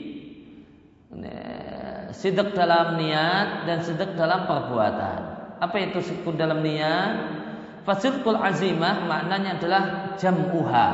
[2.16, 5.20] Sidq dalam niat dan sidq dalam perbuatan.
[5.60, 7.41] Apa itu sidkul dalam niat?
[7.82, 9.84] Fasidkul azimah maknanya adalah
[10.22, 10.88] jam'uha.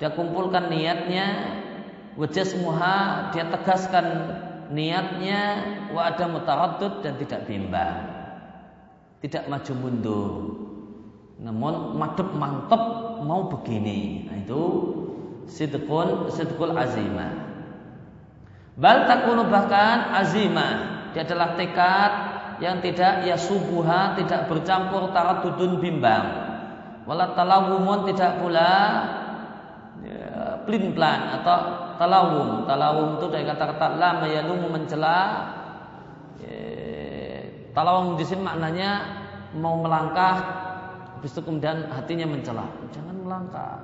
[0.00, 1.26] Dia kumpulkan niatnya,
[2.16, 4.06] wajasmuha, dia tegaskan
[4.72, 5.40] niatnya,
[5.92, 8.08] wa ada mutaraddud dan tidak bimbang.
[9.20, 10.32] Tidak maju mundur.
[11.44, 12.82] Namun madep mantep
[13.24, 14.28] mau begini.
[14.28, 14.62] Nah, itu
[15.44, 17.32] sidqun sidqul azimah.
[18.80, 20.72] Bal takunu bahkan azimah.
[21.14, 26.24] Dia adalah tekad yang tidak ya subuha, tidak bercampur taradudun bimbang.
[27.04, 28.72] Wala talawumun tidak pula
[30.00, 31.58] ya, plin plan atau
[32.00, 32.64] talawum.
[32.64, 35.18] Talawum itu dari kata-kata la mayalumu mencela.
[36.40, 36.58] Ya,
[37.76, 38.90] talawum di sini maknanya
[39.54, 40.34] mau melangkah
[41.18, 42.66] habis itu kemudian hatinya mencela.
[42.92, 43.76] Jangan melangkah.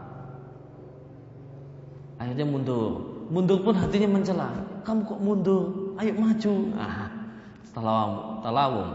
[2.20, 4.50] Akhirnya mundur mundur pun hatinya mencela.
[4.82, 5.94] Kamu kok mundur?
[6.02, 6.52] Ayo maju.
[6.74, 7.09] Ah, talawum,
[7.72, 8.88] talawum.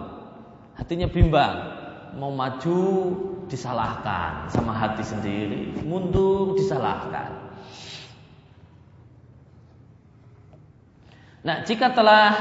[0.75, 1.55] Hatinya bimbang.
[2.15, 2.79] Mau maju
[3.51, 5.75] disalahkan sama hati sendiri.
[5.83, 7.45] Mundur disalahkan.
[11.45, 12.31] Nah, jika telah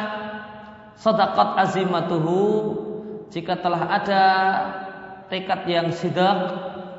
[0.97, 2.42] sodakat azimatuhu,
[3.29, 4.25] jika telah ada
[5.29, 6.38] tekad yang sidak,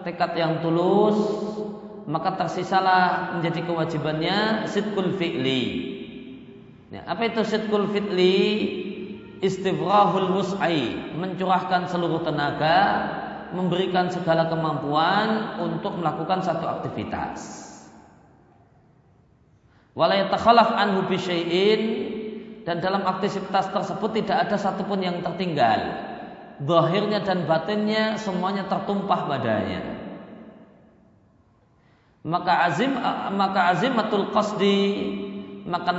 [0.06, 1.18] tekad yang tulus,
[2.06, 5.64] maka tersisalah menjadi kewajibannya sitkul fi'li.
[6.94, 8.46] Ya, apa itu sitkul fi'li?
[9.46, 12.82] Istifrahul wus'ai, mencurahkan seluruh tenaga,
[13.54, 17.62] memberikan segala kemampuan untuk melakukan satu aktivitas.
[19.94, 21.82] Walayatakhalaf anhu bisyai'in
[22.66, 25.80] dan dalam aktivitas tersebut tidak ada satupun yang tertinggal.
[26.66, 30.06] Zahirnya dan batinnya semuanya tertumpah padanya
[32.26, 32.98] maka azim
[33.38, 34.82] maka azimatul qasdi
[35.66, 35.92] maka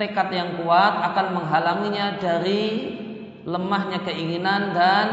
[0.00, 2.96] tekad yang kuat akan menghalanginya dari
[3.44, 5.06] lemahnya keinginan dan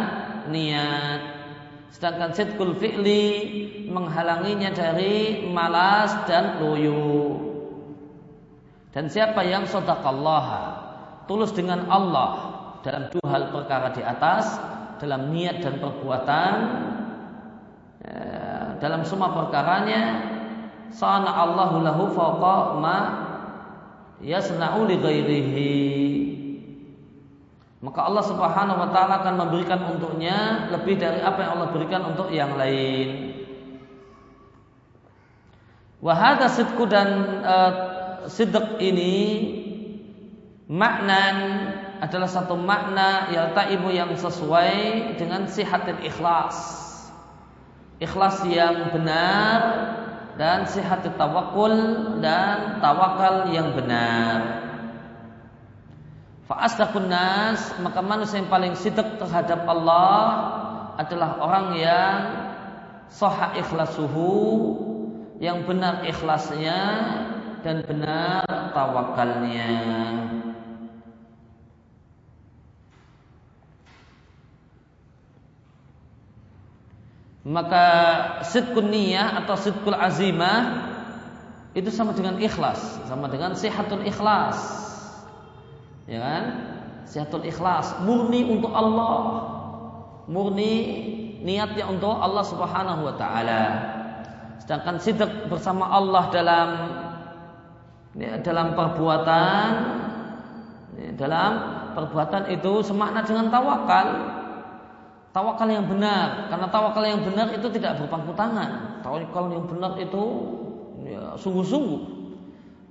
[0.47, 1.21] niat.
[1.91, 3.25] Sedangkan sidqul fi'li
[3.91, 7.43] menghalanginya dari malas dan loyo.
[8.95, 10.87] Dan siapa yang sodakallaha
[11.27, 14.57] tulus dengan Allah dalam dua hal perkara di atas,
[15.03, 16.53] dalam niat dan perbuatan,
[18.01, 18.23] ya,
[18.79, 20.01] dalam semua perkaranya,
[20.89, 22.03] sana Allahu lahu
[22.79, 23.28] ma
[24.23, 25.75] yasna'u li ghairihi.
[27.79, 32.27] Maka Allah Subhanahu wa taala akan memberikan untuknya lebih dari apa yang Allah berikan untuk
[32.27, 33.39] yang lain.
[36.03, 37.07] Wahada sidku dan
[37.43, 37.71] uh,
[38.27, 39.15] sidq ini
[40.67, 41.35] maknan
[41.99, 43.27] adalah satu makna
[43.67, 46.87] ibu yang sesuai dengan sihatil ikhlas.
[47.99, 49.59] Ikhlas yang benar
[50.39, 51.75] dan sihat tawakul
[52.23, 54.71] dan tawakal yang benar.
[56.47, 60.23] Fa'asdaqun nas maka manusia yang paling sidq terhadap Allah
[60.95, 62.15] adalah orang yang
[63.11, 64.31] soha ikhlasuhu
[65.43, 66.79] yang benar ikhlasnya
[67.59, 69.75] dan benar tawakalnya.
[77.49, 77.85] Maka
[78.45, 80.85] sidkun niyah atau sidkul azimah
[81.73, 82.77] itu sama dengan ikhlas,
[83.09, 84.57] sama dengan sihatul ikhlas.
[86.05, 86.43] Ya kan?
[87.09, 89.17] Sihatul ikhlas, murni untuk Allah.
[90.29, 90.73] Murni
[91.41, 93.63] niatnya untuk Allah Subhanahu wa taala.
[94.61, 96.69] Sedangkan sidak bersama Allah dalam
[98.13, 99.69] ya, dalam perbuatan
[101.01, 101.51] ya, dalam
[101.97, 104.37] perbuatan itu semakna dengan tawakal
[105.39, 106.51] tawakal yang benar.
[106.51, 108.99] Karena tawakal yang benar itu tidak berpangku tangan.
[108.99, 110.23] Tawakal yang benar itu
[111.07, 112.19] ya, sungguh-sungguh.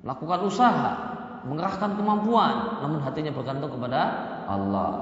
[0.01, 4.01] Melakukan usaha mengerahkan kemampuan namun hatinya bergantung kepada
[4.49, 4.93] Allah.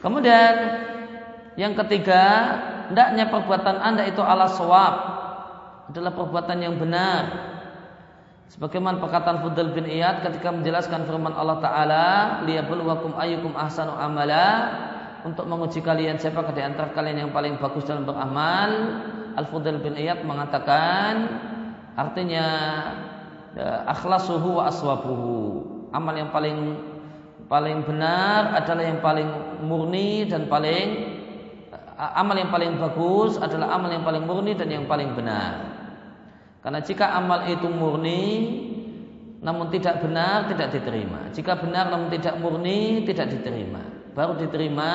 [0.00, 0.54] Kemudian
[1.54, 2.22] yang ketiga
[2.90, 4.94] hendaknya perbuatan anda itu ala sawab.
[5.92, 7.52] Adalah perbuatan yang benar.
[8.54, 12.06] Sebagaimana perkataan Fudel bin Iyad ketika menjelaskan firman Allah Ta'ala
[12.46, 14.46] liyabluwakum ayyukum ahsanu amala
[15.24, 18.70] untuk menguji kalian siapa di antara kalian yang paling bagus dalam beramal
[19.34, 21.26] Al-Fudel bin Iyad mengatakan
[21.96, 22.46] artinya
[23.56, 25.40] ya, akhlasuhu wa aswabuhu
[25.96, 26.78] amal yang paling
[27.48, 29.28] paling benar adalah yang paling
[29.64, 31.16] murni dan paling
[31.96, 35.74] amal yang paling bagus adalah amal yang paling murni dan yang paling benar
[36.60, 38.24] karena jika amal itu murni
[39.44, 41.28] namun tidak benar tidak diterima.
[41.36, 43.84] Jika benar namun tidak murni tidak diterima.
[44.14, 44.90] Baru diterima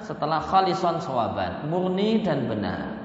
[0.00, 2.96] setelah khalison sawaban, murni dan benar.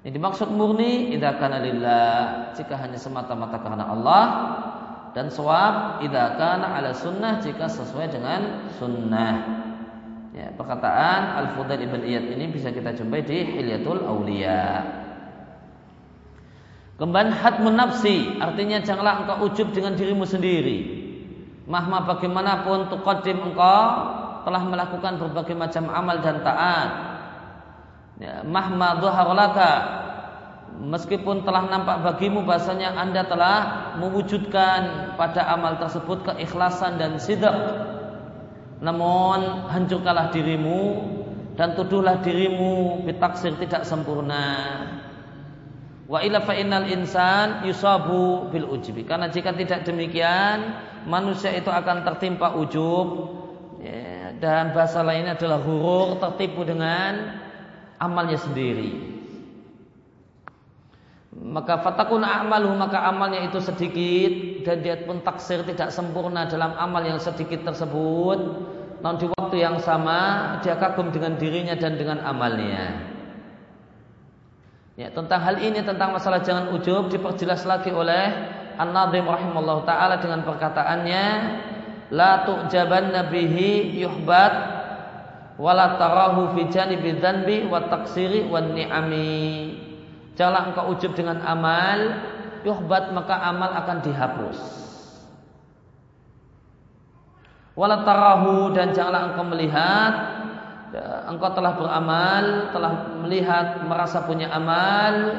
[0.00, 2.16] Ini dimaksud murni idza kana lillah,
[2.56, 4.24] jika hanya semata-mata karena Allah
[5.12, 9.60] dan sawab idza kana ala sunnah jika sesuai dengan sunnah.
[10.32, 14.80] Ya, perkataan Al-Fudail ibn Iyad ini bisa kita jumpai di Hilyatul Auliya.
[16.96, 21.00] Kemudian hatmun nafsi, artinya janganlah engkau ujub dengan dirimu sendiri.
[21.68, 23.84] Mahma bagaimanapun tuqaddim engkau
[24.44, 26.90] telah melakukan berbagai macam amal dan taat.
[28.20, 29.00] Ya, mahma
[30.80, 33.56] meskipun telah nampak bagimu bahasanya Anda telah
[34.00, 37.54] mewujudkan pada amal tersebut keikhlasan dan sidak.
[38.80, 41.04] Namun hancurkanlah dirimu
[41.56, 44.56] dan tuduhlah dirimu bitaksir tidak sempurna.
[46.08, 49.04] Wa ila fa innal insan yusabu bil ujbi.
[49.04, 50.74] Karena jika tidak demikian,
[51.06, 53.39] manusia itu akan tertimpa ujub
[54.40, 57.38] dan bahasa lainnya adalah hurur, tertipu dengan
[58.00, 59.20] amalnya sendiri.
[61.30, 67.04] Maka fatakun amaluh maka amalnya itu sedikit dan dia pun taksir tidak sempurna dalam amal
[67.06, 68.38] yang sedikit tersebut.
[69.00, 70.18] Namun di waktu yang sama
[70.60, 73.08] dia kagum dengan dirinya dan dengan amalnya.
[74.98, 80.44] Ya, tentang hal ini tentang masalah jangan ujub diperjelas lagi oleh An-Nadhim rahimallahu taala dengan
[80.44, 81.24] perkataannya
[82.10, 84.54] la tu'jabanna bihi yuhbat
[85.56, 89.78] wala tarahu fi janibi dzanbi wa taksiri wan ni'ami.
[90.34, 91.98] Janganlah engkau ujub dengan amal,
[92.66, 94.58] yuhbat maka amal akan dihapus.
[97.78, 100.40] Wala tarahu dan janganlah engkau melihat
[100.90, 105.38] Ya, engkau telah beramal, telah melihat, merasa punya amal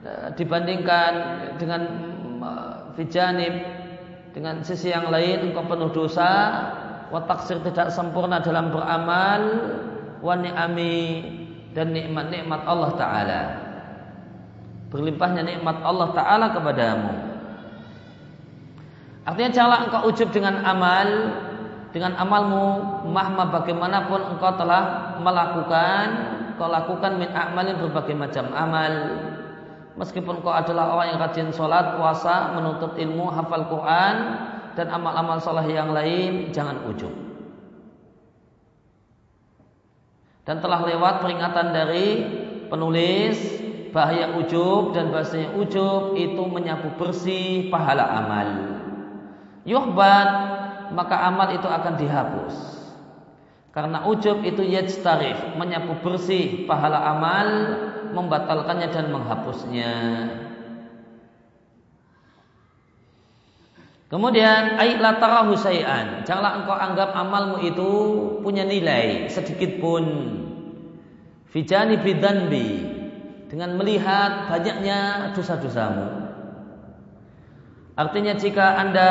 [0.00, 1.12] ya, dibandingkan
[1.60, 1.82] dengan
[2.96, 3.52] fijanib
[4.34, 6.30] dengan sisi yang lain engkau penuh dosa,
[7.14, 9.42] wataksir tidak sempurna dalam beramal,
[10.18, 10.98] wa ni'ami
[11.70, 13.42] dan nikmat-nikmat Allah Ta'ala.
[14.90, 17.12] Berlimpahnya nikmat Allah Ta'ala kepadamu.
[19.24, 21.08] Artinya janganlah engkau ujub dengan amal
[21.94, 22.66] dengan amalmu
[23.06, 26.06] mahma bagaimanapun engkau telah melakukan
[26.58, 28.92] kau lakukan min amalin berbagai macam amal
[29.94, 34.16] meskipun kau adalah orang yang rajin sholat puasa menuntut ilmu hafal Quran
[34.74, 37.12] dan amal-amal sholat yang lain jangan ujub
[40.44, 42.06] dan telah lewat peringatan dari
[42.68, 43.38] penulis
[43.94, 48.48] bahaya ujub dan bahasanya ujub itu menyapu bersih pahala amal
[49.62, 50.28] yuhbat
[50.92, 52.54] maka amal itu akan dihapus.
[53.74, 57.48] Karena ujub itu yajtarif, menyapu bersih pahala amal,
[58.14, 59.92] membatalkannya dan menghapusnya.
[64.06, 66.22] Kemudian ayat tarahu sayan.
[66.22, 67.90] Janganlah engkau anggap amalmu itu
[68.46, 70.06] punya nilai sedikit pun.
[71.50, 72.94] Fijani bidanbi
[73.50, 76.23] dengan melihat banyaknya dosa-dosamu.
[77.94, 79.10] Artinya jika anda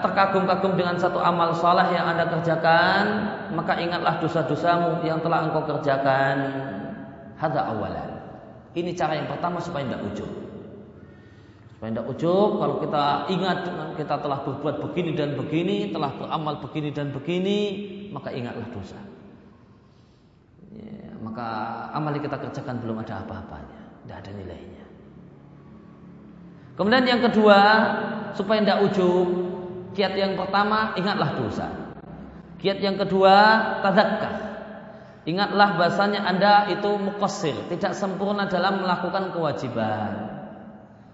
[0.00, 3.04] terkagum-kagum dengan satu amal salah yang anda kerjakan,
[3.52, 6.36] maka ingatlah dosa-dosamu yang telah engkau kerjakan.
[7.36, 8.08] Hada awalan.
[8.72, 10.30] Ini cara yang pertama supaya tidak ujub.
[11.76, 13.58] Supaya tidak ujub, kalau kita ingat
[14.00, 17.58] kita telah berbuat begini dan begini, telah beramal begini dan begini,
[18.16, 18.96] maka ingatlah dosa.
[20.72, 21.48] Ya, maka
[21.92, 24.81] amal yang kita kerjakan belum ada apa-apanya, tidak ada nilainya.
[26.72, 27.60] Kemudian yang kedua,
[28.32, 29.28] supaya tidak ujub.
[29.92, 31.68] Kiat yang pertama, ingatlah dosa.
[32.56, 33.34] Kiat yang kedua,
[33.84, 34.34] tadakkah.
[35.22, 40.10] Ingatlah bahasanya Anda itu mukosir, tidak sempurna dalam melakukan kewajiban.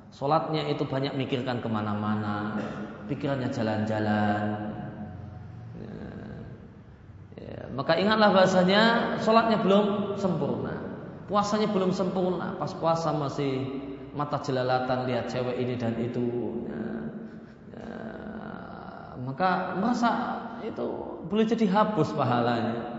[0.09, 2.57] Sholatnya itu banyak mikirkan ke mana-mana,
[3.05, 4.45] pikirannya jalan-jalan.
[5.77, 6.01] Ya.
[7.37, 7.61] Ya.
[7.77, 8.83] Maka ingatlah bahasanya
[9.21, 10.73] sholatnya belum sempurna,
[11.29, 12.57] puasanya belum sempurna.
[12.57, 13.69] Pas puasa masih
[14.19, 16.27] mata jelalatan lihat cewek ini dan itu.
[16.66, 16.99] Ya
[19.29, 20.11] maka masa
[20.64, 20.89] itu
[21.29, 22.97] boleh jadi hapus pahalanya.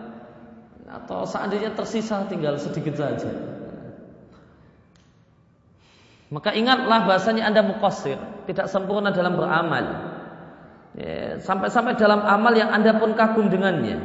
[0.90, 3.28] Atau seandainya tersisa tinggal sedikit saja.
[6.30, 9.86] Maka ingatlah bahasanya anda mukosir tidak sempurna dalam beramal.
[10.98, 13.98] Ya, sampai-sampai dalam amal yang anda pun kagum dengannya.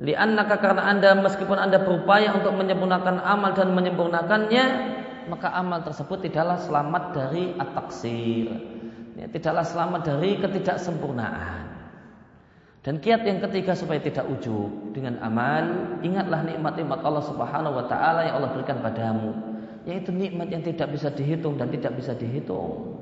[0.00, 4.64] Liannaka karena anda meskipun anda berupaya untuk menyempurnakan amal dan menyempurnakannya
[5.28, 8.48] maka amal tersebut tidaklah selamat dari ataksir
[9.20, 11.68] ya, tidaklah selamat dari ketidaksempurnaan.
[12.80, 18.24] Dan kiat yang ketiga supaya tidak ujub dengan amal, ingatlah nikmat-nikmat Allah Subhanahu wa taala
[18.24, 19.36] yang Allah berikan padamu,
[19.84, 22.96] yaitu nikmat yang tidak bisa dihitung dan tidak bisa dihitung.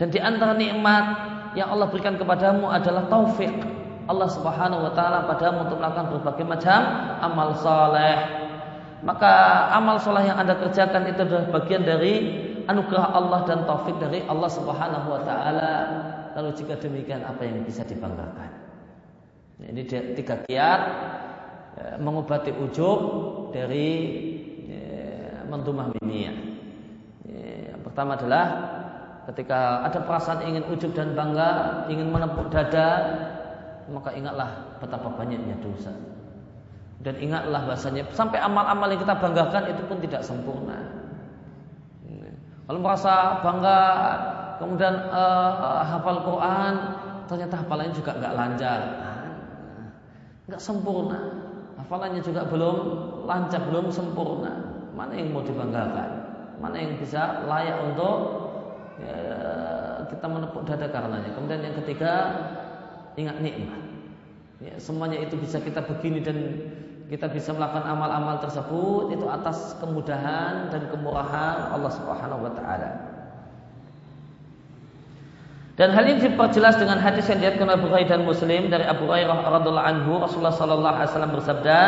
[0.00, 1.04] Dan di antara nikmat
[1.52, 3.52] yang Allah berikan kepadamu adalah taufik
[4.08, 6.80] Allah Subhanahu wa taala padamu untuk melakukan berbagai macam
[7.20, 8.41] amal saleh.
[9.02, 9.32] Maka
[9.74, 12.14] amal saleh yang Anda kerjakan itu adalah bagian dari
[12.70, 15.72] anugerah Allah dan taufik dari Allah Subhanahu wa taala.
[16.38, 18.50] Lalu jika demikian apa yang bisa dibanggakan?
[19.62, 19.82] Ini
[20.14, 20.70] tiga kiat ya,
[21.98, 22.98] mengobati ujub
[23.50, 23.90] dari
[24.70, 26.36] ya, mentumah miniyah.
[27.26, 28.44] Ya, yang pertama adalah
[29.30, 32.90] ketika ada perasaan ingin ujub dan bangga, ingin menepuk dada,
[33.90, 35.90] maka ingatlah betapa banyaknya dosa.
[37.02, 41.02] Dan ingatlah bahasanya sampai amal-amal yang kita banggakan itu pun tidak sempurna.
[42.62, 43.78] Kalau merasa bangga
[44.62, 46.74] kemudian uh, hafal Quran,
[47.26, 48.80] ternyata hafalannya juga nggak lancar,
[50.46, 51.18] nggak sempurna.
[51.82, 52.76] Hafalannya juga belum
[53.26, 54.62] lancar, belum sempurna.
[54.94, 56.10] Mana yang mau dibanggakan?
[56.62, 58.16] Mana yang bisa layak untuk
[59.02, 59.18] ya,
[60.06, 61.34] kita menepuk dada karenanya.
[61.34, 62.12] Kemudian yang ketiga,
[63.18, 63.82] ingat nikmat.
[64.62, 66.38] Ya, semuanya itu bisa kita begini dan
[67.12, 72.88] kita bisa melakukan amal-amal tersebut itu atas kemudahan dan kemurahan Allah Subhanahu wa taala.
[75.76, 79.44] Dan hal ini diperjelas dengan hadis yang diriwayatkan Abu Hurairah dan Muslim dari Abu Hurairah
[79.44, 81.78] radhiallahu anhu Rasulullah sallallahu alaihi wasallam bersabda,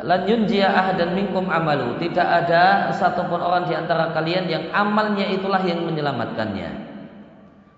[0.00, 5.60] "Lan yunjiya ahadan minkum amalu." Tidak ada satupun orang di antara kalian yang amalnya itulah
[5.60, 6.72] yang menyelamatkannya.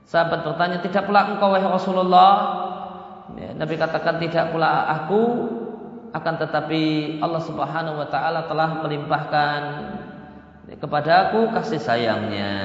[0.07, 2.31] Sahabat bertanya, "Tidak pula engkau wahai Rasulullah?"
[3.35, 5.23] Ya, Nabi katakan, "Tidak pula aku."
[6.17, 6.83] Akan tetapi
[7.21, 9.61] Allah Subhanahu wa taala telah melimpahkan
[10.81, 12.57] kepadaku kasih sayangnya.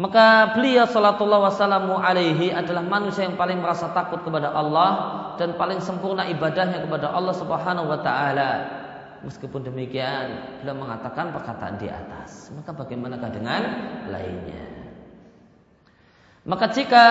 [0.00, 4.90] Maka beliau salatullah wasallamu alaihi adalah manusia yang paling merasa takut kepada Allah
[5.36, 8.50] dan paling sempurna ibadahnya kepada Allah Subhanahu wa taala.
[9.20, 12.48] Meskipun demikian, beliau mengatakan perkataan di atas.
[12.56, 13.62] Maka bagaimanakah dengan
[14.08, 14.64] lainnya?
[16.48, 17.06] Maka jika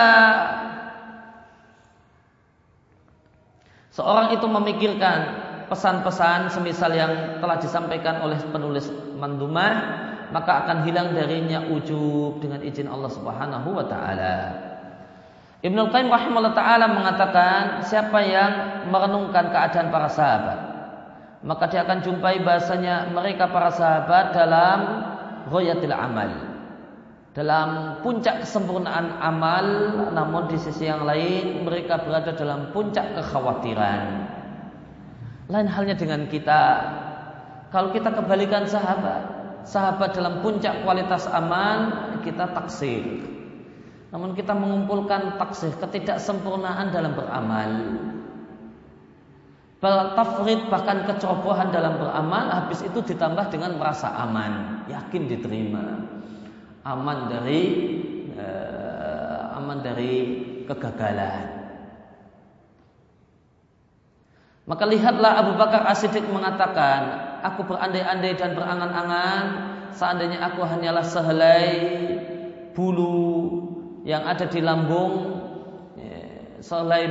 [3.90, 5.18] Seorang itu memikirkan
[5.66, 9.72] pesan-pesan semisal yang telah disampaikan oleh penulis mandumah,
[10.30, 14.36] maka akan hilang darinya ujub dengan izin Allah Subhanahu wa taala.
[15.60, 18.52] Ibnu Qayyim rahimahullah taala mengatakan siapa yang
[18.88, 20.70] merenungkan keadaan para sahabat
[21.40, 24.78] maka dia akan jumpai bahasanya mereka para sahabat dalam
[25.48, 26.49] royatil amal
[27.30, 29.66] dalam puncak kesempurnaan amal
[30.10, 34.26] namun di sisi yang lain mereka berada dalam puncak kekhawatiran
[35.46, 36.62] lain halnya dengan kita
[37.70, 39.22] kalau kita kebalikan sahabat
[39.62, 43.30] sahabat dalam puncak kualitas aman kita taksir
[44.10, 47.70] namun kita mengumpulkan taksir ketidaksempurnaan dalam beramal.
[49.80, 56.09] Tafrid bahkan kecerobohan dalam beramal habis itu ditambah dengan merasa aman, yakin diterima.
[56.80, 57.62] Aman dari
[58.40, 60.14] uh, aman dari
[60.64, 61.60] kegagalan.
[64.64, 67.00] Maka lihatlah Abu Bakar As-Siddiq mengatakan,
[67.42, 69.42] aku berandai-andai dan berangan-angan
[69.90, 71.66] seandainya aku hanyalah sehelai
[72.70, 73.66] bulu
[74.06, 75.42] yang ada di lambung
[75.98, 76.22] ya,
[76.62, 77.02] selai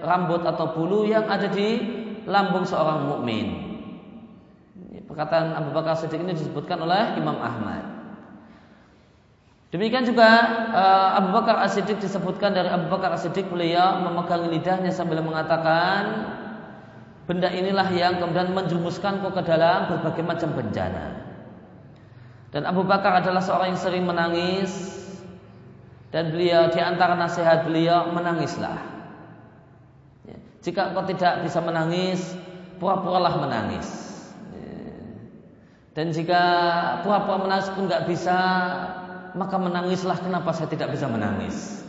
[0.00, 1.78] rambut atau bulu yang ada di
[2.24, 3.70] lambung seorang mukmin.
[5.04, 7.91] Perkataan Abu Bakar Siddiq ini disebutkan oleh Imam Ahmad.
[9.72, 10.28] Demikian juga
[10.76, 16.28] uh, Abu Bakar As-Siddiq disebutkan dari Abu Bakar As-Siddiq beliau memegang lidahnya sambil mengatakan
[17.24, 21.24] benda inilah yang kemudian menjumuskanku ke dalam berbagai macam bencana.
[22.52, 24.92] Dan Abu Bakar adalah seorang yang sering menangis
[26.12, 28.76] dan beliau di antara nasihat beliau menangislah.
[30.28, 30.36] Ya.
[30.68, 32.36] Jika engkau tidak bisa menangis,
[32.76, 33.88] pura-puralah menangis.
[34.52, 34.84] Ya.
[35.96, 36.44] Dan jika
[37.08, 38.36] pura-pura menangis pun nggak bisa,
[39.32, 41.84] maka menangislah kenapa saya tidak bisa menangis.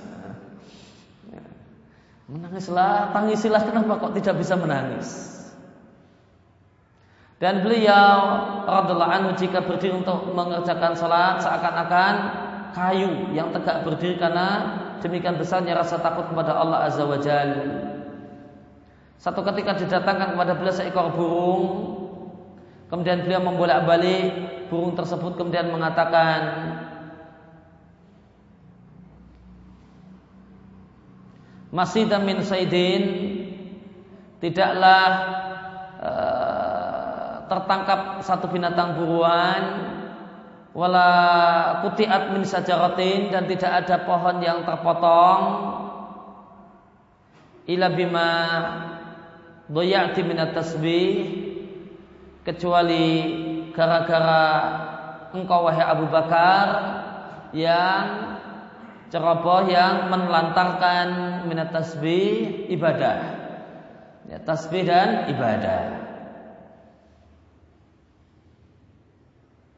[1.31, 1.43] Ya.
[2.31, 5.33] Menangislah, tangisilah kenapa kok tidak bisa menangis.
[7.43, 8.17] Dan beliau
[8.63, 12.13] radhiallahu anhu jika berdiri untuk mengerjakan salat seakan-akan
[12.71, 14.47] kayu yang tegak berdiri karena
[15.03, 17.51] demikian besarnya rasa takut kepada Allah Azza wa Jal.
[19.19, 21.63] Satu ketika didatangkan kepada beliau seekor burung,
[22.87, 24.31] kemudian beliau membolak-balik
[24.67, 26.39] burung tersebut kemudian mengatakan,
[31.73, 33.03] Masih min saidin
[34.37, 35.09] tidaklah
[35.97, 39.63] uh, tertangkap satu binatang buruan
[40.77, 41.09] wala
[41.81, 45.41] kutiat min sajaratin dan tidak ada pohon yang terpotong
[47.69, 48.31] ila bima
[49.65, 51.09] doyati min tasbih
[52.45, 53.07] kecuali
[53.73, 54.45] gara-gara
[55.33, 56.67] engkau wahai Abu Bakar
[57.53, 58.32] yang
[59.13, 61.07] ceroboh yang menelantarkan
[61.45, 63.17] minat tasbih ibadah
[64.25, 66.03] ya, tasbih dan ibadah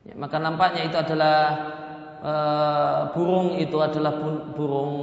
[0.06, 1.40] Ya, maka nampaknya itu adalah
[2.22, 2.34] e,
[3.18, 4.22] burung itu adalah
[4.54, 4.94] burung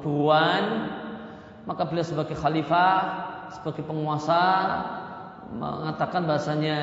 [0.00, 0.64] buruan.
[1.68, 2.96] Maka beliau sebagai khalifah,
[3.52, 4.40] sebagai penguasa
[5.52, 6.78] mengatakan bahasanya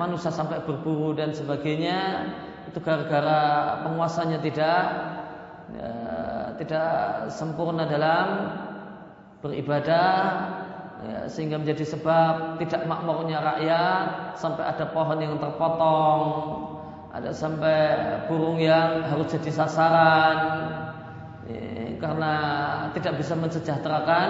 [0.00, 2.26] manusia sampai berburu dan sebagainya
[2.72, 4.82] itu gara-gara penguasanya tidak
[5.76, 5.90] ya,
[6.60, 8.26] tidak sempurna dalam
[9.40, 10.12] beribadah
[11.00, 16.22] ya, sehingga menjadi sebab tidak makmurnya rakyat sampai ada pohon yang terpotong
[17.10, 17.80] ada sampai
[18.28, 20.38] burung yang harus jadi sasaran
[21.48, 22.34] ya, karena
[22.92, 24.28] tidak bisa mensejahterakan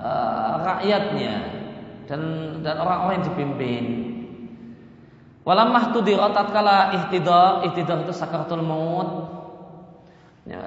[0.00, 1.34] uh, rakyatnya
[2.08, 2.20] dan
[2.64, 3.84] dan orang-orang yang dipimpin.
[5.44, 9.08] Walamah dirotat kala ihtidar, ihtidar itu sakaratul maut.
[10.48, 10.64] Ya,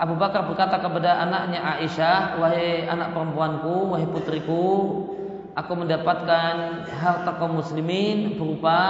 [0.00, 4.64] Abu Bakar berkata kepada anaknya Aisyah, wahai anak perempuanku, wahai putriku,
[5.54, 8.80] aku mendapatkan harta kaum muslimin berupa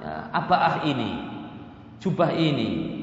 [0.00, 1.12] ya, abaah ini,
[1.98, 3.00] jubah ini.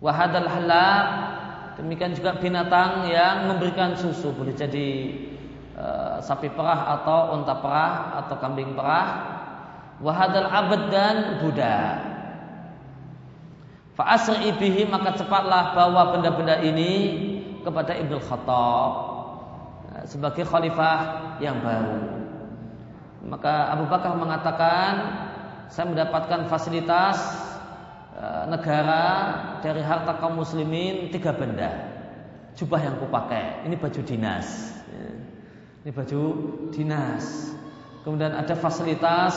[0.00, 1.04] Wahadal halak
[1.76, 5.12] demikian juga binatang yang memberikan susu boleh jadi
[5.76, 9.08] uh, sapi perah atau unta perah atau kambing perah.
[10.00, 12.09] Wahadal abad dan budak.
[14.00, 16.92] Fa'asri ibihi maka cepatlah bawa benda-benda ini
[17.60, 18.92] kepada Ibnu Khattab
[19.92, 22.00] ya, sebagai khalifah yang baru.
[23.28, 24.92] Maka Abu Bakar mengatakan
[25.68, 27.20] saya mendapatkan fasilitas
[28.16, 29.04] e, negara
[29.60, 31.68] dari harta kaum muslimin tiga benda.
[32.56, 34.80] Jubah yang kupakai, ini baju dinas.
[34.88, 35.12] Ya.
[35.84, 36.20] Ini baju
[36.72, 37.52] dinas.
[38.00, 39.36] Kemudian ada fasilitas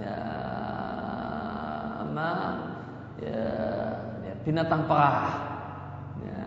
[0.00, 0.16] ya,
[3.22, 3.42] ya,
[4.24, 5.22] ya, binatang perah.
[6.24, 6.40] Ya,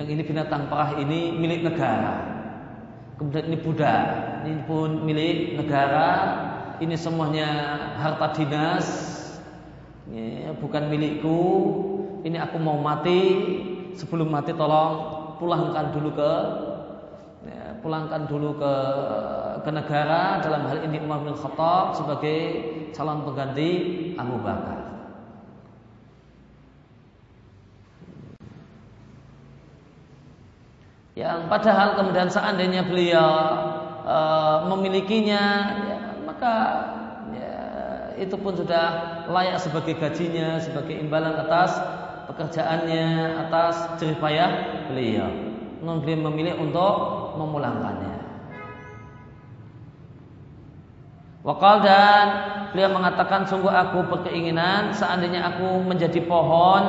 [0.00, 2.34] yang ini binatang perah ini milik negara.
[3.14, 4.06] Kemudian ini budak,
[4.42, 6.10] ini pun milik negara
[6.82, 7.48] ini semuanya
[8.02, 8.86] harta dinas
[10.10, 11.40] ya, bukan milikku
[12.26, 13.20] ini aku mau mati
[13.94, 14.94] sebelum mati tolong
[15.38, 16.32] pulangkan dulu ke
[17.46, 18.74] ya, pulangkan dulu ke
[19.62, 22.38] ke negara dalam hal ini Umar bin Khattab sebagai
[22.92, 23.70] calon pengganti
[24.18, 24.83] Abu Bakar.
[31.14, 33.30] Yang padahal kemudian seandainya beliau
[34.02, 34.16] e,
[34.66, 35.44] memilikinya,
[35.86, 36.54] ya, maka
[37.30, 37.54] ya,
[38.18, 38.86] itu pun sudah
[39.30, 41.78] layak sebagai gajinya, sebagai imbalan atas
[42.26, 44.50] pekerjaannya, atas jerih payah
[44.90, 45.30] beliau.
[45.86, 46.94] Namun beliau memilih untuk
[47.38, 48.14] memulangkannya.
[51.46, 52.26] Wakal dan
[52.72, 56.82] beliau mengatakan sungguh aku berkeinginan seandainya aku menjadi pohon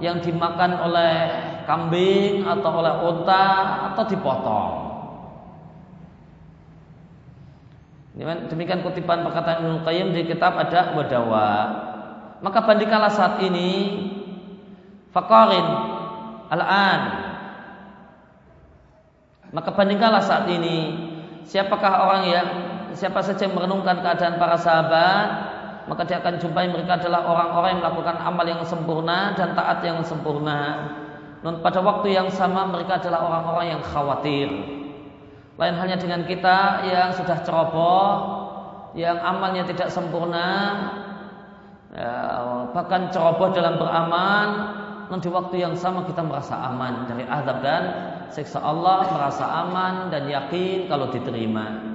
[0.00, 3.46] yang dimakan oleh kambing atau oleh unta
[3.92, 4.74] atau dipotong.
[8.52, 11.50] Demikian kutipan perkataan Ibnu Qayyim di kitab ada wadawa.
[12.44, 13.70] Maka bandingkanlah saat ini
[15.16, 15.64] fakarin
[16.52, 17.00] al-an.
[19.52, 21.08] Maka bandingkanlah saat ini
[21.48, 22.46] siapakah orang yang
[22.92, 25.28] siapa saja yang merenungkan keadaan para sahabat,
[25.88, 30.04] maka dia akan jumpai mereka adalah orang-orang yang melakukan amal yang sempurna dan taat yang
[30.04, 30.60] sempurna.
[31.42, 34.48] Dan pada waktu yang sama mereka adalah orang-orang yang khawatir.
[35.58, 38.08] Lain halnya dengan kita yang sudah ceroboh,
[38.94, 40.50] yang amalnya tidak sempurna,
[41.90, 42.14] ya,
[42.70, 44.46] bahkan ceroboh dalam beramal,
[45.10, 47.82] dan di waktu yang sama kita merasa aman dari azab dan
[48.32, 51.92] siksa Allah, merasa aman dan yakin kalau diterima.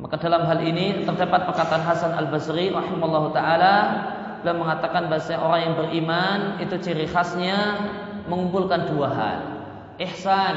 [0.00, 3.74] Maka dalam hal ini terdapat perkataan Hasan Al Basri rahimallahu taala
[4.40, 7.76] beliau mengatakan bahasa orang yang beriman itu ciri khasnya
[8.26, 9.40] mengumpulkan dua hal.
[10.00, 10.56] Ihsan,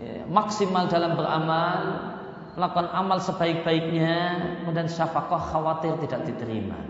[0.00, 1.80] ya, maksimal dalam beramal,
[2.56, 4.16] melakukan amal sebaik-baiknya,
[4.64, 6.80] kemudian syafaqah khawatir tidak diterima.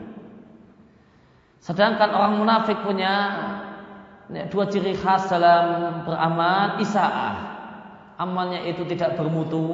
[1.62, 3.14] Sedangkan orang munafik punya
[4.30, 7.34] ya, dua ciri khas dalam beramal, isaah,
[8.18, 9.66] amalnya itu tidak bermutu,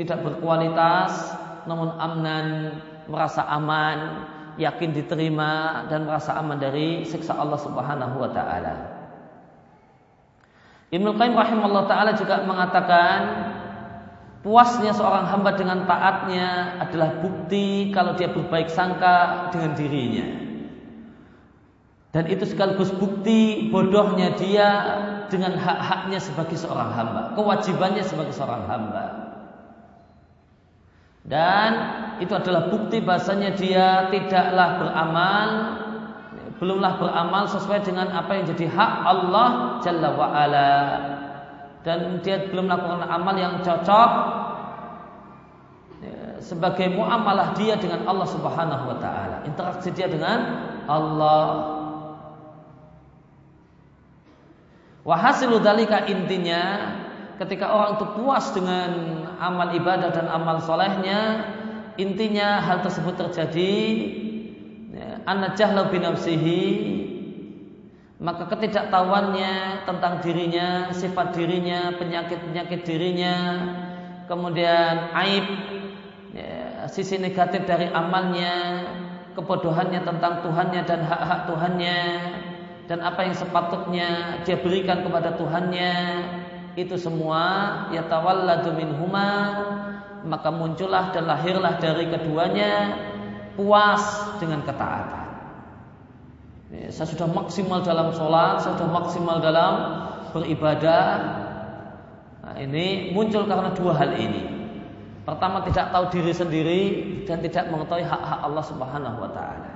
[0.00, 1.36] tidak berkualitas,
[1.68, 2.76] namun amnan
[3.08, 4.28] merasa aman,
[4.60, 8.74] yakin diterima dan merasa aman dari siksa Allah Subhanahu wa taala.
[10.92, 13.18] Ibnu Qayyim rahimahullah taala juga mengatakan
[14.44, 20.28] puasnya seorang hamba dengan taatnya adalah bukti kalau dia berbaik sangka dengan dirinya.
[22.12, 24.68] Dan itu sekaligus bukti bodohnya dia
[25.32, 29.31] dengan hak-haknya sebagai seorang hamba, kewajibannya sebagai seorang hamba.
[31.22, 31.70] Dan
[32.18, 35.48] itu adalah bukti bahasanya dia tidaklah beramal,
[36.58, 39.48] belumlah beramal sesuai dengan apa yang jadi hak Allah
[39.86, 40.74] Jalla wa'ala.
[41.82, 44.10] Dan dia belum melakukan amal yang cocok
[46.02, 49.42] ya, sebagai muamalah dia dengan Allah Subhanahu wa taala.
[49.46, 51.82] Interaksi dia dengan Allah
[55.02, 56.94] Wahasilu dalika intinya
[57.42, 58.90] ketika orang itu puas dengan
[59.42, 61.42] amal ibadah dan amal solehnya,
[61.98, 63.74] intinya hal tersebut terjadi.
[64.92, 66.62] Ya, anak jahla binafsihi
[68.22, 73.36] maka ketidaktahuannya tentang dirinya, sifat dirinya, penyakit-penyakit dirinya,
[74.30, 75.46] kemudian aib,
[76.30, 78.86] ya, sisi negatif dari amalnya,
[79.34, 82.00] kebodohannya tentang Tuhannya dan hak-hak Tuhannya,
[82.86, 84.10] dan apa yang sepatutnya
[84.46, 85.92] dia berikan kepada Tuhannya
[86.74, 87.42] itu semua
[87.92, 89.28] ya yatawalladu minhuma
[90.24, 92.94] maka muncullah dan lahirlah dari keduanya
[93.58, 94.02] puas
[94.38, 95.28] dengan ketaatan.
[96.72, 99.74] Ya, saya sudah maksimal dalam sholat, saya sudah maksimal dalam
[100.32, 101.04] beribadah.
[102.42, 104.48] Nah, ini muncul karena dua hal ini.
[105.22, 106.80] Pertama tidak tahu diri sendiri
[107.28, 109.70] dan tidak mengetahui hak-hak Allah Subhanahu wa taala.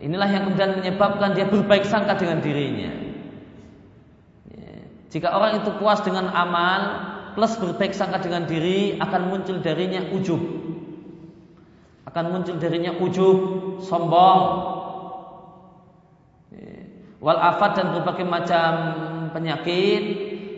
[0.00, 3.11] Inilah yang kemudian menyebabkan dia berbaik sangka dengan dirinya.
[5.12, 6.80] Jika orang itu puas dengan amal
[7.36, 10.40] plus berbaik sangka dengan diri akan muncul darinya ujub.
[12.08, 13.38] Akan muncul darinya ujub,
[13.84, 14.42] sombong.
[17.20, 18.72] Wal afat dan berbagai macam
[19.36, 20.02] penyakit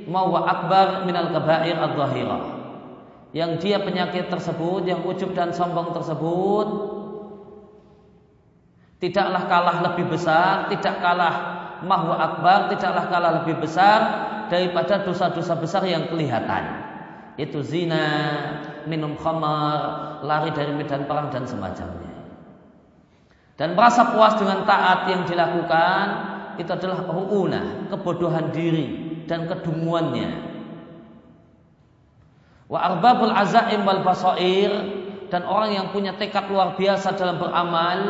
[0.07, 2.43] mau akbar minal kabair ad-dhahirah.
[3.35, 6.95] Yang dia penyakit tersebut, yang ujub dan sombong tersebut
[9.03, 11.35] tidaklah kalah lebih besar, tidak kalah
[11.83, 16.87] mahwa akbar, tidaklah kalah lebih besar daripada dosa-dosa besar yang kelihatan.
[17.35, 18.07] Itu zina,
[18.87, 22.15] minum khamar, lari dari medan perang dan semacamnya.
[23.59, 26.07] Dan merasa puas dengan taat yang dilakukan
[26.63, 28.87] itu adalah ru'una, kebodohan diri
[29.27, 30.55] dan kedunguannya.
[32.71, 34.71] Wa arbabul azaim wal basair
[35.31, 38.01] dan orang yang punya tekad luar biasa dalam beramal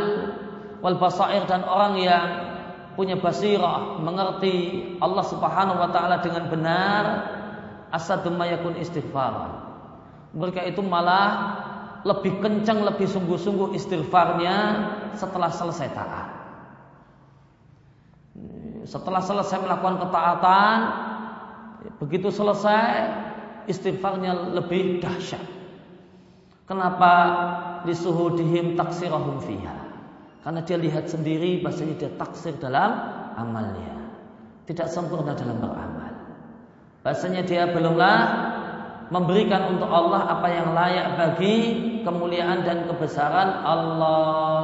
[0.84, 2.53] wal basair dan orang yang
[2.94, 7.04] punya basirah mengerti Allah Subhanahu wa taala dengan benar
[7.90, 9.62] asadum mayakun istighfar.
[10.34, 11.58] Mereka itu malah
[12.02, 14.56] lebih kencang lebih sungguh-sungguh istighfarnya
[15.14, 16.26] setelah selesai taat.
[18.84, 20.78] Setelah selesai melakukan ketaatan
[22.02, 23.14] begitu selesai
[23.70, 25.44] istighfarnya lebih dahsyat.
[26.64, 27.12] Kenapa?
[27.84, 29.83] Disuhudihim taksirahum fiha
[30.44, 32.92] karena dia lihat sendiri bahasanya dia taksir dalam
[33.32, 33.96] amalnya.
[34.68, 36.12] Tidak sempurna dalam beramal.
[37.00, 38.16] Bahasanya dia belumlah
[39.08, 41.56] memberikan untuk Allah apa yang layak bagi
[42.04, 44.60] kemuliaan dan kebesaran Allah.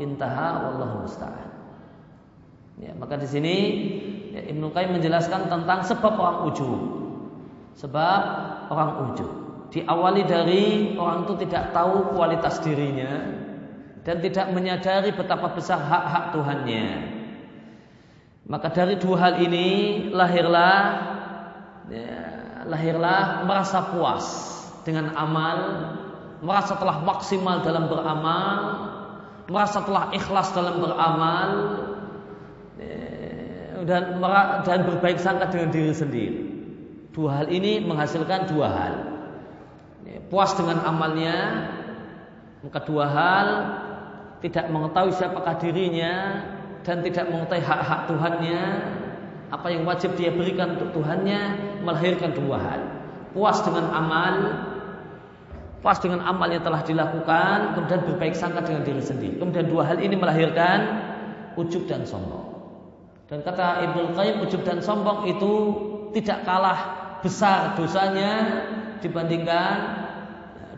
[0.00, 1.52] Intaha wallahu musta'an.
[2.80, 3.56] Ya, maka di sini
[4.32, 6.80] ya, Ibnu Qayyim menjelaskan tentang sebab orang ujub.
[7.76, 8.20] Sebab
[8.72, 9.30] orang ujub.
[9.68, 10.62] Diawali dari
[10.96, 13.43] orang itu tidak tahu kualitas dirinya
[14.04, 16.86] dan tidak menyadari betapa besar hak-hak Tuhannya.
[18.44, 19.68] Maka dari dua hal ini
[20.12, 20.76] lahirlah
[21.88, 22.16] ya,
[22.68, 24.24] lahirlah merasa puas
[24.84, 25.58] dengan amal,
[26.44, 28.58] merasa telah maksimal dalam beramal,
[29.48, 31.50] merasa telah ikhlas dalam beramal,
[33.88, 34.20] dan
[34.68, 36.40] dan berbaik sangka dengan diri sendiri.
[37.16, 38.94] Dua hal ini menghasilkan dua hal.
[40.28, 41.36] Puas dengan amalnya,
[42.64, 43.48] maka dua hal
[44.40, 46.40] tidak mengetahui siapakah dirinya
[46.80, 48.62] dan tidak mengetahui hak-hak Tuhannya,
[49.52, 51.40] apa yang wajib dia berikan untuk Tuhannya
[51.84, 52.80] melahirkan dua hal.
[53.36, 54.34] Puas dengan amal,
[55.84, 59.36] puas dengan amal yang telah dilakukan, kemudian berbaik sangka dengan diri sendiri.
[59.36, 60.78] Kemudian dua hal ini melahirkan
[61.60, 62.52] ujub dan sombong.
[63.28, 65.52] Dan kata Ibnu Qayyim ujub dan sombong itu
[66.12, 66.80] tidak kalah
[67.24, 68.60] besar dosanya
[69.00, 70.03] dibandingkan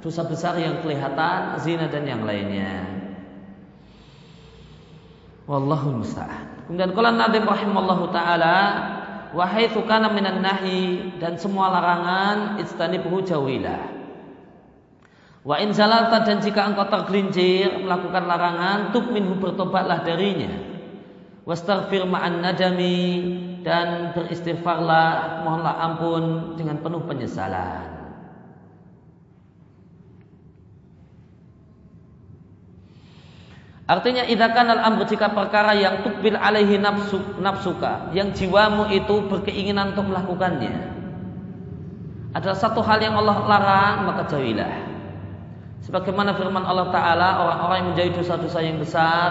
[0.07, 2.87] dosa besar yang kelihatan zina dan yang lainnya.
[5.51, 6.71] Wallahu musta'an.
[6.71, 8.57] Kemudian kala Nabi rahimallahu taala
[9.35, 13.83] wahai kana minan nahi dan semua larangan istanibuhu jawilah.
[15.43, 20.55] Wa in zalalta dan jika engkau tergelincir melakukan larangan tuk minhu bertobatlah darinya
[21.47, 23.23] wastaghfir ma'an nadami
[23.63, 27.96] dan beristighfarlah mohonlah ampun dengan penuh penyesalan
[33.87, 39.95] Artinya idakan al amr jika perkara yang tukbil alaihi nafsu, nafsuka, yang jiwamu itu berkeinginan
[39.95, 40.75] untuk melakukannya.
[42.35, 44.91] Adalah satu hal yang Allah larang, maka jauhilah.
[45.87, 49.31] Sebagaimana firman Allah Ta'ala, orang-orang yang menjadi dosa-dosa yang besar,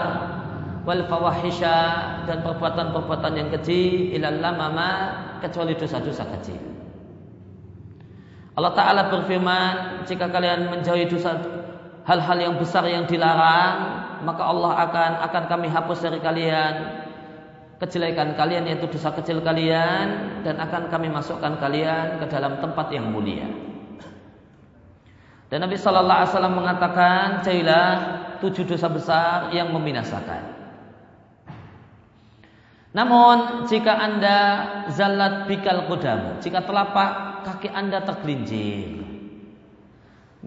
[0.88, 1.78] wal fawahisha
[2.24, 4.88] dan perbuatan-perbuatan yang kecil ilal lamama
[5.44, 6.56] kecuali dosa-dosa kecil.
[8.56, 11.36] Allah Ta'ala berfirman jika kalian menjauhi dosa
[12.08, 16.74] hal-hal yang besar yang dilarang maka Allah akan akan kami hapus dari kalian
[17.76, 23.12] kejelekan kalian yaitu dosa kecil kalian dan akan kami masukkan kalian ke dalam tempat yang
[23.12, 23.48] mulia.
[25.46, 27.90] Dan Nabi Shallallahu Alaihi Wasallam mengatakan, jailah
[28.42, 30.58] tujuh dosa besar yang membinasakan.
[32.90, 34.38] Namun jika anda
[34.90, 39.05] zalat bikal kodam, jika telapak kaki anda tergelincir,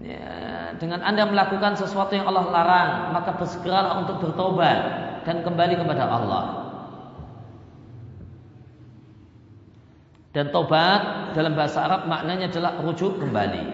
[0.04, 4.78] ya, dengan anda melakukan sesuatu yang Allah larang, maka bersegeralah untuk bertobat
[5.24, 6.44] dan kembali kepada Allah.
[10.30, 13.64] Dan tobat dalam bahasa Arab maknanya adalah rujuk kembali.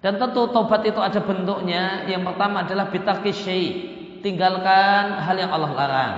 [0.00, 2.08] Dan tentu tobat itu ada bentuknya.
[2.08, 3.32] Yang pertama adalah bitarki
[4.24, 6.14] tinggalkan hal yang Allah larang.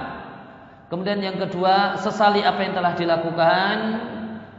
[0.87, 3.75] Kemudian yang kedua, sesali apa yang telah dilakukan.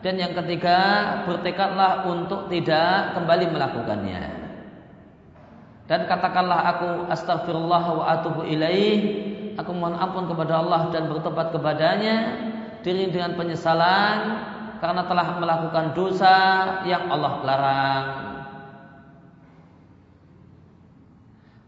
[0.04, 0.80] Dan yang ketiga,
[1.24, 4.24] bertekadlah untuk tidak kembali melakukannya.
[5.88, 9.24] Dan katakanlah aku astagfirullah wa atubu ilaih.
[9.56, 12.16] Aku mohon ampun kepada Allah dan bertobat kepadanya.
[12.84, 14.44] Diri dengan penyesalan
[14.84, 16.36] karena telah melakukan dosa
[16.84, 18.08] yang Allah larang.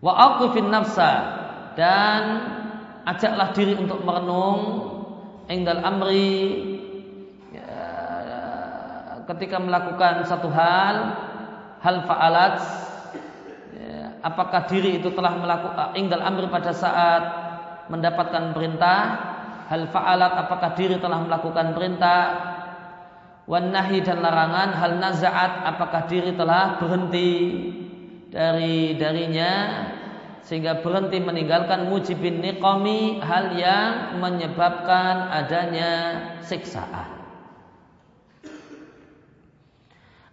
[0.04, 1.12] Wa aqifin nafsa
[1.80, 2.24] dan
[3.08, 4.92] ajaklah diri untuk merenung
[5.48, 6.75] enggal amri
[9.26, 10.96] ketika melakukan satu hal
[11.82, 12.56] hal faalat
[13.74, 17.24] ya, apakah diri itu telah melakukan enggal amri pada saat
[17.90, 19.00] mendapatkan perintah
[19.70, 22.22] hal faalat apakah diri telah melakukan perintah
[23.46, 27.34] wan nahi dan larangan hal nazaat apakah diri telah berhenti
[28.30, 29.86] dari darinya
[30.46, 35.92] sehingga berhenti meninggalkan mujibin niqami hal yang menyebabkan adanya
[36.46, 37.15] siksaan.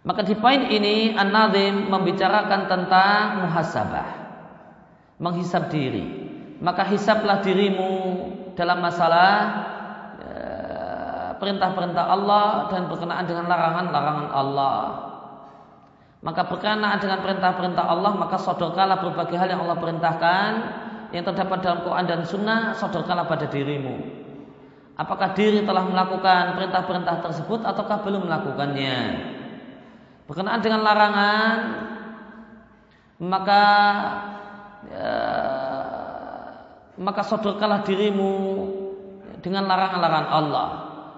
[0.03, 4.09] Maka di poin ini An-Nazim membicarakan tentang muhasabah.
[5.23, 6.03] Menghisap diri.
[6.59, 7.91] Maka hisaplah dirimu
[8.59, 9.31] dalam masalah
[10.19, 14.79] eh, perintah-perintah Allah dan berkenaan dengan larangan-larangan Allah.
[16.23, 20.49] Maka berkenaan dengan perintah-perintah Allah, maka sodorkalah berbagai hal yang Allah perintahkan
[21.15, 24.23] yang terdapat dalam Quran dan Sunnah, sodorkalah pada dirimu.
[24.99, 28.99] Apakah diri telah melakukan perintah-perintah tersebut ataukah belum melakukannya?
[30.27, 31.57] Berkenaan dengan larangan
[33.23, 33.63] maka
[34.87, 35.15] ya,
[36.99, 38.35] maka sodorkanlah dirimu
[39.43, 40.69] dengan larangan-larangan Allah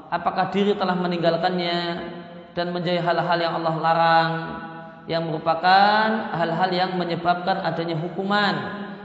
[0.09, 1.79] apakah diri telah meninggalkannya
[2.55, 4.31] dan menjadi hal-hal yang Allah larang
[5.05, 8.55] yang merupakan hal-hal yang menyebabkan adanya hukuman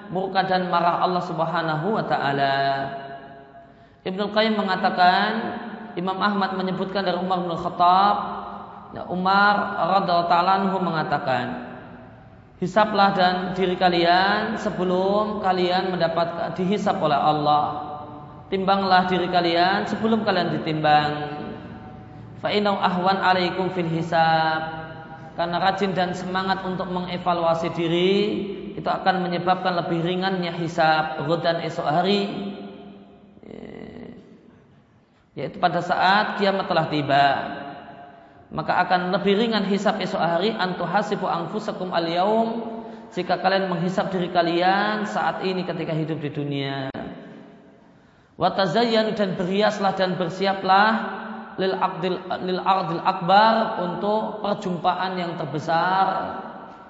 [0.09, 2.57] murka dan marah Allah Subhanahu wa taala.
[4.03, 5.29] Ibnu Qayyim mengatakan
[5.95, 8.17] Imam Ahmad menyebutkan dari Umar bin Khattab
[8.91, 11.47] Ya, Umar radhiallahu mengatakan,
[12.59, 17.89] hisaplah dan diri kalian sebelum kalian mendapat dihisap oleh Allah.
[18.51, 21.11] Timbanglah diri kalian sebelum kalian ditimbang.
[22.43, 24.83] Fa'inau ahwan alaikum fil hisab.
[25.39, 28.13] Karena rajin dan semangat untuk mengevaluasi diri
[28.75, 32.29] itu akan menyebabkan lebih ringannya hisab dan esok hari
[35.39, 37.27] yaitu pada saat kiamat telah tiba
[38.51, 42.49] maka akan lebih ringan hisab esok hari antuhasibu anfusakum al yaum
[43.15, 46.91] jika kalian menghisap diri kalian saat ini ketika hidup di dunia.
[48.35, 50.91] Watazayyan dan berhiaslah dan bersiaplah
[51.61, 56.07] lil aqdil lil aqdil akbar untuk perjumpaan yang terbesar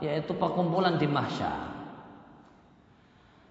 [0.00, 1.76] yaitu perkumpulan di mahsyar.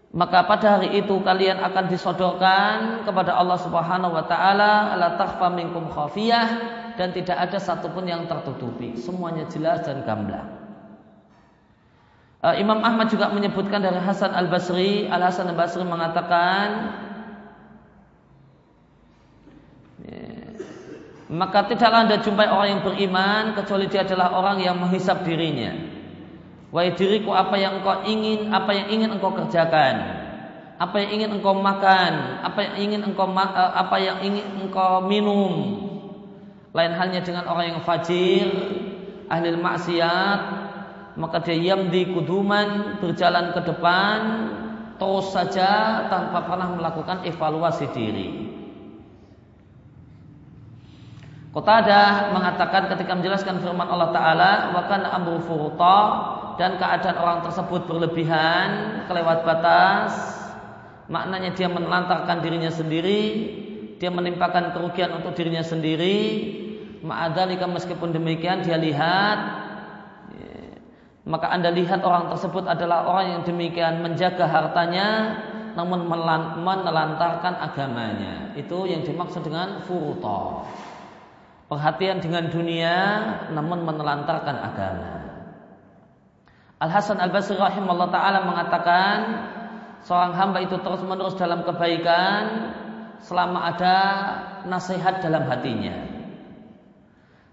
[0.09, 5.85] Maka pada hari itu kalian akan disodorkan kepada Allah Subhanahu wa taala ala takhfa minkum
[5.93, 8.99] khafiyah dan tidak ada satupun yang tertutupi.
[8.99, 10.59] Semuanya jelas dan gamblang.
[12.43, 16.67] Uh, Imam Ahmad juga menyebutkan dari Hasan Al Basri, Al Hasan Al Basri mengatakan,
[21.29, 25.77] maka tidaklah anda jumpai orang yang beriman kecuali dia adalah orang yang menghisap dirinya.
[26.69, 29.95] Wahai diriku apa yang engkau ingin, apa yang ingin engkau kerjakan,
[30.77, 35.53] apa yang ingin engkau makan, apa yang ingin engkau eh, apa yang ingin engkau minum,
[36.69, 38.45] lain halnya dengan orang yang fajir,
[39.25, 40.41] ahli maksiat,
[41.17, 44.17] maka dia di kuduman berjalan ke depan
[45.01, 48.29] terus saja tanpa pernah melakukan evaluasi diri.
[51.49, 55.97] Qatadah mengatakan ketika menjelaskan firman Allah Ta'ala Wakan amru furuta
[56.61, 60.13] Dan keadaan orang tersebut berlebihan Kelewat batas
[61.09, 63.49] Maknanya dia menelantarkan dirinya sendiri
[63.99, 66.17] Dia menimpakan kerugian untuk dirinya sendiri.
[67.03, 69.69] Ma'adhalika meskipun demikian dia lihat.
[71.29, 75.37] Maka anda lihat orang tersebut adalah orang yang demikian menjaga hartanya
[75.77, 76.09] namun
[76.65, 78.57] menelantarkan agamanya.
[78.57, 80.65] Itu yang dimaksud dengan furuto
[81.69, 82.95] perhatian dengan dunia
[83.53, 85.11] namun menelantarkan agama.
[86.81, 89.17] Al Hasan Al Basri rahimahullah taala mengatakan
[90.01, 92.73] seorang hamba itu terus menerus dalam kebaikan
[93.23, 93.97] selama ada
[94.67, 96.19] nasihat dalam hatinya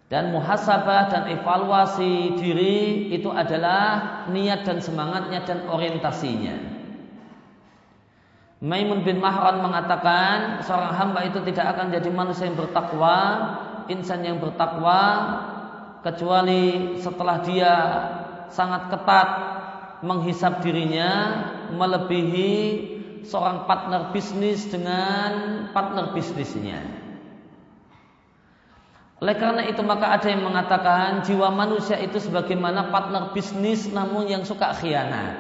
[0.07, 6.79] dan muhasabah dan evaluasi diri itu adalah niat dan semangatnya dan orientasinya.
[8.63, 13.19] Maimun bin Mahran mengatakan seorang hamba itu tidak akan jadi manusia yang bertakwa,
[13.91, 15.03] insan yang bertakwa
[16.07, 17.75] kecuali setelah dia
[18.49, 19.29] sangat ketat
[20.07, 21.11] menghisap dirinya
[21.75, 22.55] melebihi
[23.27, 26.81] seorang partner bisnis dengan partner bisnisnya.
[29.17, 34.45] Oleh karena itu maka ada yang mengatakan jiwa manusia itu sebagaimana partner bisnis namun yang
[34.45, 35.35] suka khianat.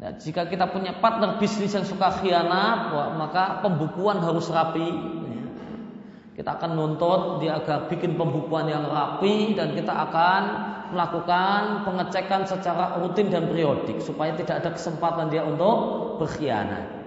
[0.00, 2.90] Nah, jika kita punya partner bisnis yang suka khianat,
[3.20, 5.19] maka pembukuan harus rapi.
[6.34, 10.42] Kita akan nuntut dia agar bikin pembukuan yang rapi dan kita akan
[10.94, 17.00] melakukan pengecekan secara rutin dan periodik supaya tidak ada kesempatan dia untuk berkhianat.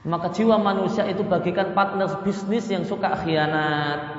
[0.00, 4.16] Maka jiwa manusia itu bagikan partner bisnis yang suka khianat.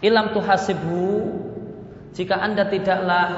[0.00, 1.36] Ilam tuhasibhu
[2.14, 3.28] jika anda tidaklah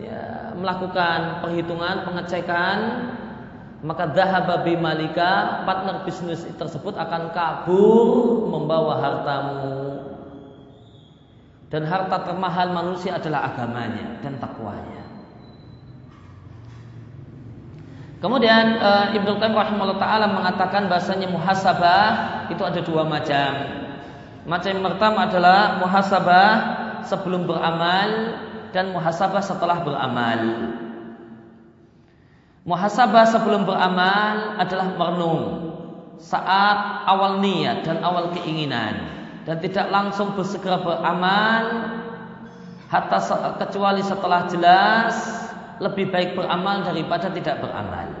[0.00, 2.78] ya, melakukan perhitungan, pengecekan,
[3.78, 10.02] maka dhahaba malika partner bisnis tersebut akan kabur membawa hartamu.
[11.68, 15.04] Dan harta termahal manusia adalah agamanya dan takwanya.
[18.18, 22.06] Kemudian uh, Ibnu Qayyim rahimahullah taala mengatakan bahasanya muhasabah
[22.50, 23.50] itu ada dua macam.
[24.48, 26.50] Macam yang pertama adalah muhasabah
[27.06, 28.10] sebelum beramal
[28.74, 30.40] dan muhasabah setelah beramal.
[32.68, 35.72] Muhasabah sebelum beramal adalah merenung
[36.20, 39.08] saat awal niat dan awal keinginan
[39.48, 41.64] dan tidak langsung bersegera beramal
[42.92, 43.18] hatta
[43.56, 45.16] kecuali setelah jelas
[45.80, 48.12] lebih baik beramal daripada tidak beramal.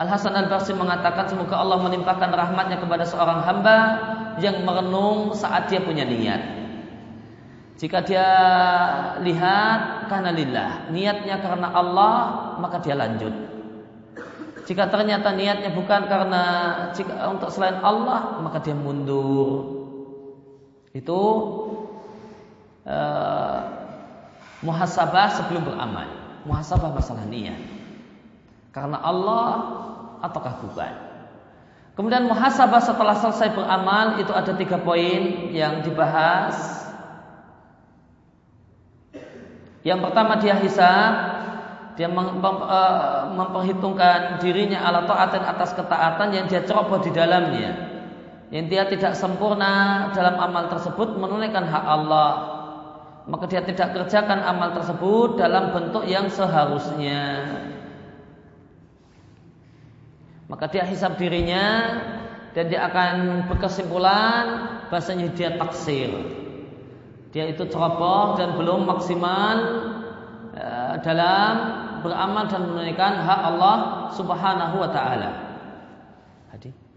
[0.00, 3.78] Al Hasan Al Basri mengatakan semoga Allah menimpakan rahmatnya kepada seorang hamba
[4.40, 6.57] yang merenung saat dia punya niat.
[7.78, 8.26] Jika dia
[9.22, 12.14] lihat karena lillah, niatnya karena Allah,
[12.58, 13.30] maka dia lanjut.
[14.66, 16.42] Jika ternyata niatnya bukan karena
[16.90, 19.78] jika untuk selain Allah, maka dia mundur.
[20.90, 21.22] Itu
[22.82, 23.58] uh,
[24.66, 26.10] muhasabah sebelum beramal.
[26.50, 27.62] Muhasabah masalah niat.
[28.74, 29.46] Karena Allah
[30.26, 30.94] ataukah bukan?
[31.94, 36.87] Kemudian muhasabah setelah selesai beramal itu ada tiga poin yang dibahas
[39.88, 41.12] yang pertama dia hisab,
[41.96, 47.96] dia eh, memperhitungkan dirinya ala taatin atas ketaatan yang dia ceroboh di dalamnya.
[48.52, 52.32] Yang dia tidak sempurna dalam amal tersebut menunaikan hak Allah.
[53.28, 57.44] Maka dia tidak kerjakan amal tersebut dalam bentuk yang seharusnya.
[60.48, 61.96] Maka dia hisap dirinya
[62.56, 64.44] dan dia akan berkesimpulan
[64.88, 66.08] bahasanya dia taksir
[67.28, 69.56] dia itu ceroboh dan belum maksimal
[70.56, 71.52] uh, dalam
[72.00, 73.76] beramal dan menunaikan hak Allah
[74.16, 75.30] Subhanahu wa taala.
[76.54, 76.87] Hadi.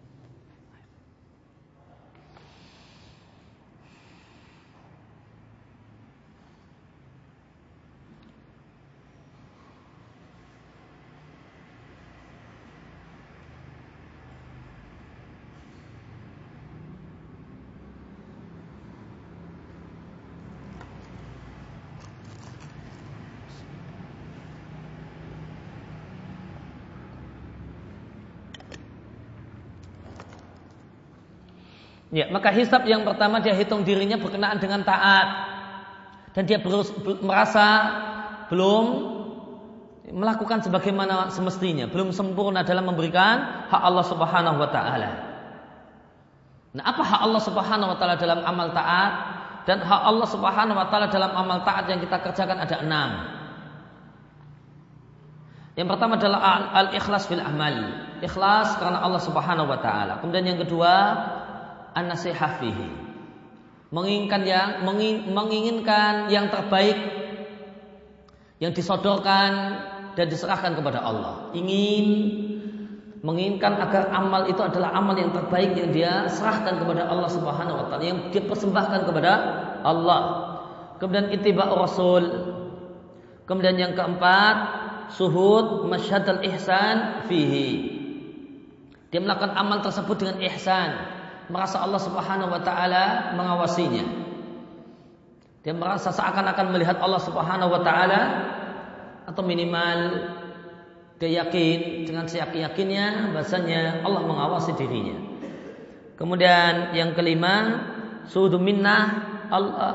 [32.11, 35.27] Ya, maka hisab yang pertama dia hitung dirinya berkenaan dengan taat
[36.35, 36.91] dan dia berus,
[37.23, 37.67] merasa
[38.51, 38.83] belum
[40.11, 45.11] melakukan sebagaimana semestinya, belum sempurna dalam memberikan hak Allah Subhanahu wa taala.
[46.75, 49.11] Nah, apa hak Allah Subhanahu wa taala dalam amal taat
[49.63, 53.09] dan hak Allah Subhanahu wa taala dalam amal taat yang kita kerjakan ada enam.
[55.79, 56.39] Yang pertama adalah
[56.75, 57.75] al-ikhlas fil amal.
[58.19, 60.19] Ikhlas karena Allah Subhanahu wa taala.
[60.19, 60.91] Kemudian yang kedua
[61.95, 62.61] an-nasihah.
[63.91, 64.69] Menginginkan yang
[65.35, 66.95] menginginkan yang terbaik
[68.61, 69.51] yang disodorkan
[70.13, 71.49] dan diserahkan kepada Allah.
[71.57, 72.05] Ingin
[73.21, 77.85] menginginkan agar amal itu adalah amal yang terbaik yang dia serahkan kepada Allah Subhanahu wa
[77.89, 79.31] taala, yang dia persembahkan kepada
[79.81, 80.21] Allah.
[81.01, 82.53] Kemudian ittiba Rasul.
[83.49, 84.55] Kemudian yang keempat,
[85.17, 87.99] suhud masyhadul ihsan fihi.
[89.11, 90.89] Dia melakukan amal tersebut dengan ihsan,
[91.49, 94.05] merasa Allah Subhanahu wa taala mengawasinya.
[95.61, 98.21] Dia merasa seakan-akan melihat Allah Subhanahu wa taala
[99.29, 99.99] atau minimal
[101.21, 101.45] dia
[102.01, 105.21] dengan seyakin-yakinnya bahasanya Allah mengawasi dirinya.
[106.17, 107.77] Kemudian yang kelima,
[108.25, 109.21] sudu minnah
[109.53, 109.89] Allah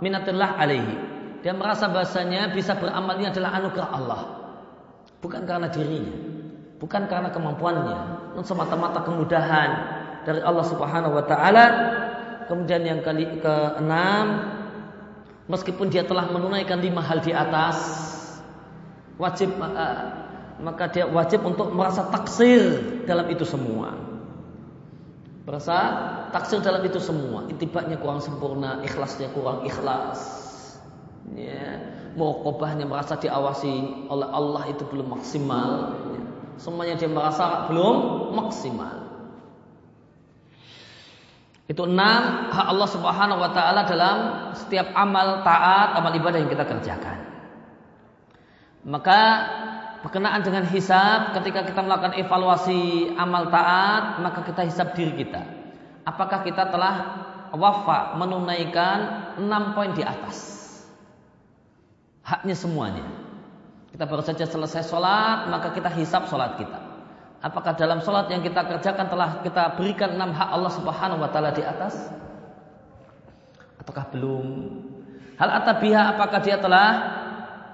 [0.00, 0.94] minatillah alaihi.
[1.44, 4.20] Dia merasa bahasanya bisa beramal ini adalah anugerah Allah.
[5.20, 6.14] Bukan karena dirinya,
[6.80, 7.98] bukan karena kemampuannya,
[8.32, 9.70] namun semata-mata kemudahan
[10.22, 11.64] dari Allah Subhanahu wa taala.
[12.50, 14.26] Kemudian yang kali keenam,
[15.46, 17.78] meskipun dia telah menunaikan lima hal di atas,
[19.16, 20.22] wajib uh,
[20.62, 22.62] maka dia wajib untuk merasa taksir
[23.08, 23.98] dalam itu semua.
[25.42, 25.76] Merasa
[26.30, 27.50] taksir dalam itu semua.
[27.50, 30.22] Itibaknya kurang sempurna, ikhlasnya kurang ikhlas.
[31.34, 31.82] Ya,
[32.14, 35.98] muraqabahnya merasa diawasi oleh Allah itu belum maksimal.
[36.14, 36.22] Ya.
[36.62, 39.01] Semuanya dia merasa belum maksimal.
[41.72, 44.16] Itu enam hak Allah Subhanahu wa taala dalam
[44.52, 47.16] setiap amal taat, amal ibadah yang kita kerjakan.
[48.84, 49.20] Maka
[50.04, 55.48] berkenaan dengan hisab ketika kita melakukan evaluasi amal taat, maka kita hisab diri kita.
[56.04, 56.94] Apakah kita telah
[57.56, 60.60] wafa menunaikan enam poin di atas?
[62.20, 63.08] Haknya semuanya.
[63.96, 66.81] Kita baru saja selesai sholat, maka kita hisab sholat kita.
[67.42, 71.50] Apakah dalam sholat yang kita kerjakan telah kita berikan enam hak Allah Subhanahu Wa Taala
[71.50, 72.06] di atas?
[73.82, 74.46] Ataukah belum?
[75.42, 77.18] Hal atabiha apakah dia telah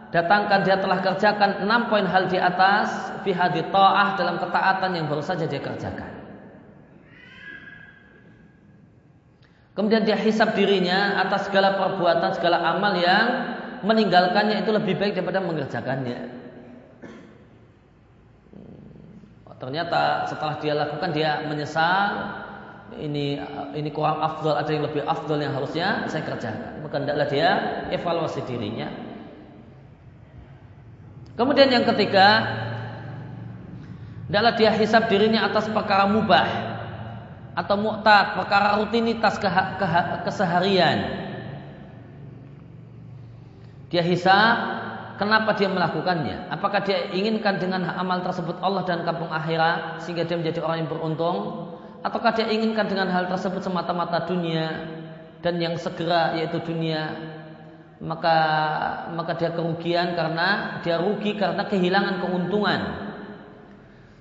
[0.08, 5.04] datangkan dia telah kerjakan enam poin hal di atas fi hadhi ta'ah dalam ketaatan yang
[5.04, 6.16] baru saja dia kerjakan.
[9.76, 13.26] Kemudian dia hisap dirinya atas segala perbuatan, segala amal yang
[13.84, 16.47] meninggalkannya itu lebih baik daripada mengerjakannya.
[19.58, 22.38] Ternyata setelah dia lakukan dia menyesal.
[22.88, 23.26] Ini
[23.76, 26.82] ini kurang afdol, ada yang lebih afdol yang harusnya saya kerjakan.
[26.82, 27.48] Maka hendaklah dia
[27.92, 28.88] evaluasi dirinya.
[31.36, 32.42] Kemudian yang ketiga,
[34.26, 36.48] hendaklah dia hisap dirinya atas perkara mubah
[37.54, 39.86] atau mu'tad, perkara rutinitas ke, ke,
[40.26, 40.98] keseharian.
[43.90, 44.56] Dia hisap
[45.18, 46.48] kenapa dia melakukannya?
[46.48, 50.90] Apakah dia inginkan dengan amal tersebut Allah dan kampung akhirat sehingga dia menjadi orang yang
[50.90, 51.36] beruntung?
[52.06, 54.86] Ataukah dia inginkan dengan hal tersebut semata-mata dunia
[55.42, 57.34] dan yang segera yaitu dunia?
[57.98, 58.38] Maka
[59.10, 62.80] maka dia kerugian karena dia rugi karena kehilangan keuntungan.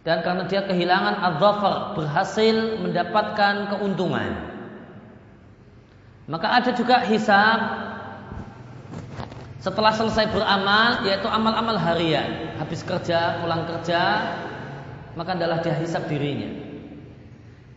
[0.02, 4.58] Dan karena dia kehilangan adzafar, berhasil mendapatkan keuntungan.
[6.32, 7.60] Maka ada juga hisab
[9.58, 12.53] setelah selesai beramal yaitu amal-amal harian.
[12.62, 14.01] Habis kerja pulang kerja
[15.18, 16.49] maka adalah dia hisap dirinya.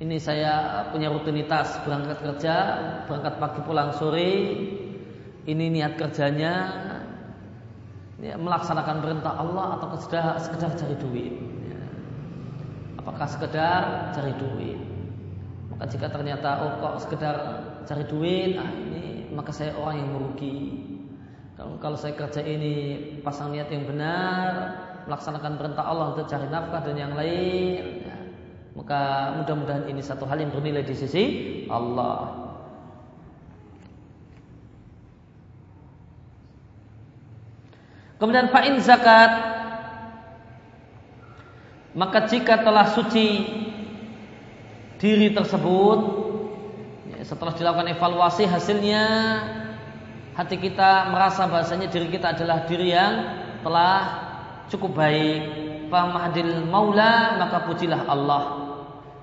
[0.01, 1.76] Ini saya punya rutinitas.
[1.85, 2.55] Berangkat kerja
[3.09, 4.33] berangkat pagi pulang sore.
[5.49, 6.53] Ini niat kerjanya.
[8.20, 11.33] Ya, melaksanakan perintah Allah atau sekedar, sekedar cari duit.
[11.72, 11.81] Ya.
[13.01, 14.76] apakah sekedar cari duit?
[15.72, 17.37] Maka jika ternyata oh kok sekedar
[17.89, 18.61] cari duit?
[18.61, 20.85] Ah ini maka saya orang yang merugi
[21.61, 26.80] kalau, kalau saya kerja ini pasang niat yang benar, melaksanakan perintah Allah untuk cari nafkah
[26.80, 28.16] dan yang lain, ya,
[28.72, 29.00] maka
[29.36, 31.24] mudah-mudahan ini satu hal yang bernilai di sisi
[31.68, 32.48] Allah.
[38.16, 39.32] Kemudian fa'in zakat
[41.92, 43.28] maka jika telah suci
[44.96, 45.98] diri tersebut
[47.12, 49.04] ya, setelah dilakukan evaluasi hasilnya
[50.41, 53.12] hati kita merasa bahasanya diri kita adalah diri yang
[53.61, 53.97] telah
[54.72, 55.68] cukup baik.
[55.93, 58.43] Fahmadil maula maka pujilah Allah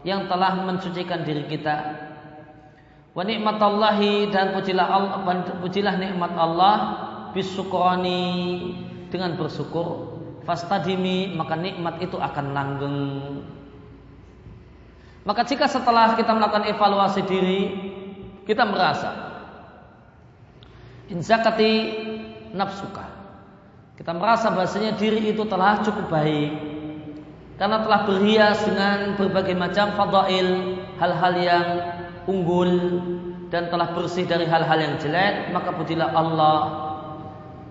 [0.05, 2.05] yang telah mensucikan diri kita.
[3.17, 6.75] Wa nikmatallahi dan pujilah Allah, pujilah nikmat Allah
[7.33, 8.21] bisukrani
[9.09, 10.21] dengan bersyukur.
[10.45, 12.99] Fastadimi maka nikmat itu akan langgeng.
[15.25, 17.61] Maka jika setelah kita melakukan evaluasi diri,
[18.47, 19.26] kita merasa
[21.11, 21.71] inzakati
[22.53, 23.05] nafsuka.
[23.97, 26.77] Kita merasa bahasanya diri itu telah cukup baik
[27.57, 31.67] karena telah berhias dengan berbagai macam fadail, hal-hal yang
[32.29, 32.69] unggul
[33.49, 36.59] dan telah bersih dari hal-hal yang jelek, maka pujilah Allah.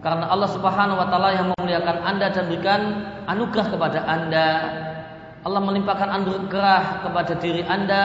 [0.02, 2.80] Karena Allah Subhanahu wa taala yang memuliakan Anda dan berikan
[3.30, 4.48] anugerah kepada Anda.
[5.46, 8.02] Allah melimpahkan anugerah kepada diri Anda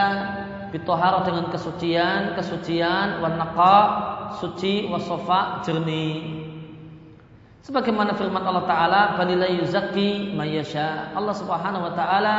[0.72, 3.78] bitohara dengan kesucian, kesucian, wanaka,
[4.40, 6.48] suci, wasofa, jernih.
[7.62, 11.14] Sebagaimana firman Allah Ta'ala, Balila yuzaki mayasya.
[11.14, 12.36] Allah Subhanahu Wa Ta'ala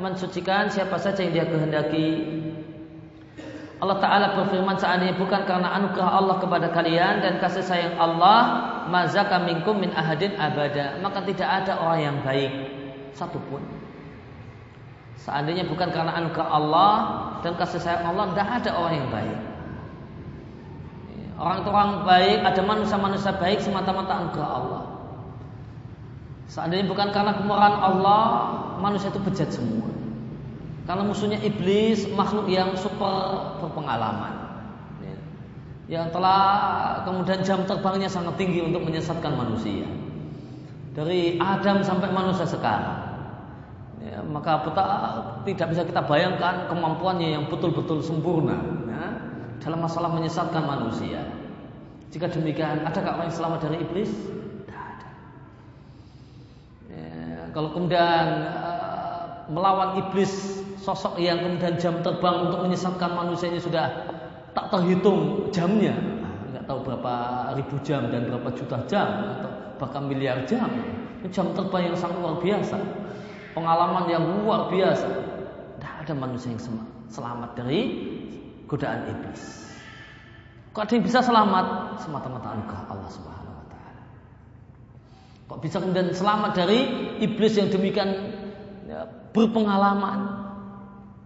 [0.00, 2.08] mensucikan siapa saja yang dia kehendaki.
[3.82, 9.42] Allah Ta'ala berfirman seandainya bukan karena anugerah Allah kepada kalian dan kasih sayang Allah, mazaka
[9.42, 10.96] minkum min ahadin abada.
[11.02, 12.52] Maka tidak ada orang yang baik
[13.12, 13.60] satupun.
[15.20, 16.92] Seandainya bukan karena anugerah Allah
[17.46, 19.38] dan kasih sayang Allah, tidak ada orang yang baik.
[21.34, 24.82] Orang itu orang baik, ada manusia-manusia baik semata-mata anugerah Allah.
[26.50, 28.22] Seandainya bukan karena kemurahan Allah,
[28.78, 29.88] manusia itu bejat semua.
[30.84, 34.44] Karena musuhnya iblis, makhluk yang super berpengalaman.
[35.88, 36.44] Yang telah
[37.04, 39.88] kemudian jam terbangnya sangat tinggi untuk menyesatkan manusia.
[40.94, 43.03] Dari Adam sampai manusia sekarang
[44.04, 44.84] ya, maka kita
[45.48, 48.56] tidak bisa kita bayangkan kemampuannya yang betul-betul sempurna
[48.88, 49.04] ya,
[49.64, 51.24] dalam masalah menyesatkan manusia.
[52.12, 54.12] Jika demikian, adakah orang yang selamat dari iblis?
[54.70, 55.02] Tidak.
[56.94, 63.58] Ya, kalau kemudian uh, melawan iblis, sosok yang kemudian jam terbang untuk menyesatkan manusia ini
[63.58, 64.14] sudah
[64.54, 65.96] tak terhitung jamnya,
[66.54, 67.14] nggak tahu berapa
[67.58, 69.08] ribu jam dan berapa juta jam
[69.40, 69.50] atau
[69.82, 70.70] bahkan miliar jam.
[71.32, 72.78] Jam terbang yang sangat luar biasa
[73.54, 75.08] pengalaman yang luar biasa.
[75.78, 76.62] Tidak ada manusia yang
[77.08, 77.80] selamat dari
[78.66, 79.64] godaan iblis.
[80.74, 81.66] Kok ada yang bisa selamat?
[82.02, 84.02] Semata-mata anugerah Allah Subhanahu wa taala.
[85.46, 86.78] Kok bisa kemudian selamat dari
[87.22, 88.10] iblis yang demikian
[88.90, 90.18] ya, berpengalaman?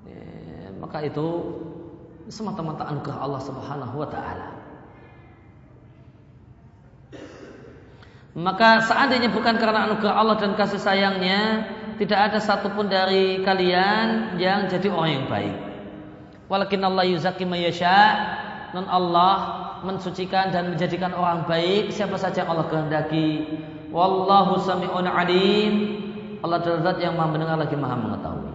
[0.05, 1.27] Ya, maka itu
[2.29, 4.49] semata-mata anugerah Allah Subhanahu wa taala.
[8.37, 11.65] Maka seandainya bukan karena anugerah Allah dan kasih sayangnya,
[11.99, 15.57] tidak ada satupun dari kalian yang jadi orang yang baik.
[16.47, 17.99] Walakin Allah yuzaki mayasya,
[18.73, 19.35] non Allah
[19.83, 23.45] mensucikan dan menjadikan orang baik siapa saja yang Allah kehendaki.
[23.91, 25.73] Wallahu sami'un alim.
[26.39, 28.55] Allah adalah yang maha mendengar lagi maha mengetahui.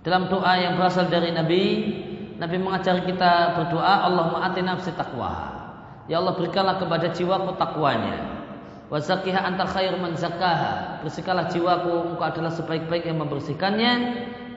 [0.00, 1.64] Dalam doa yang berasal dari Nabi,
[2.40, 5.60] Nabi mengajar kita berdoa, Allahumma ati nafsi taqwa.
[6.08, 8.39] Ya Allah berikanlah kepada jiwaku takwanya.
[8.90, 11.00] Wa zakkiha anta khair man zakkaha.
[11.06, 13.92] Bersihkanlah jiwaku, engkau adalah sebaik-baik yang membersihkannya.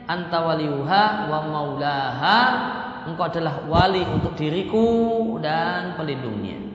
[0.10, 2.40] Anta waliyuha wa maulaha.
[3.06, 6.74] Engkau adalah wali untuk diriku dan pelindungnya.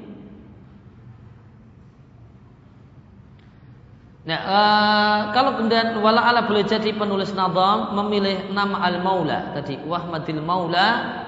[4.28, 10.44] Nah, uh, kalau kemudian wala ala boleh jadi penulis nazam memilih nama al-maula tadi wahmadil
[10.44, 11.24] maula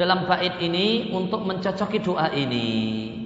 [0.00, 3.21] dalam bait ini untuk mencocoki doa ini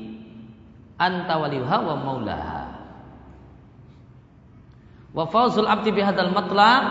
[0.97, 2.62] anta waliyuha wa maulaha.
[5.16, 6.82] Wa fawzul abdi bihadal matlab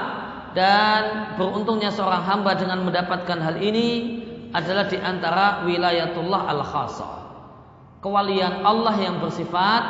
[0.58, 4.22] dan beruntungnya seorang hamba dengan mendapatkan hal ini
[4.56, 7.26] adalah di antara wilayatullah al khasa
[8.06, 9.84] kewalian Allah yang bersifat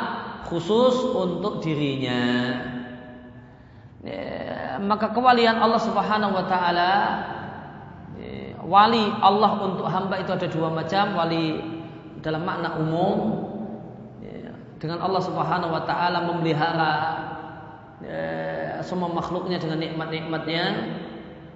[0.48, 2.24] khusus untuk dirinya.
[4.00, 6.92] Ya, maka kewalian Allah Subhanahu wa taala
[8.16, 11.12] ya, wali Allah untuk hamba itu ada dua macam.
[11.12, 11.60] Wali
[12.24, 13.45] dalam makna umum
[14.76, 16.94] dengan Allah Subhanahu wa taala memelihara
[18.04, 18.24] ya,
[18.84, 20.64] semua makhluknya dengan nikmat-nikmatnya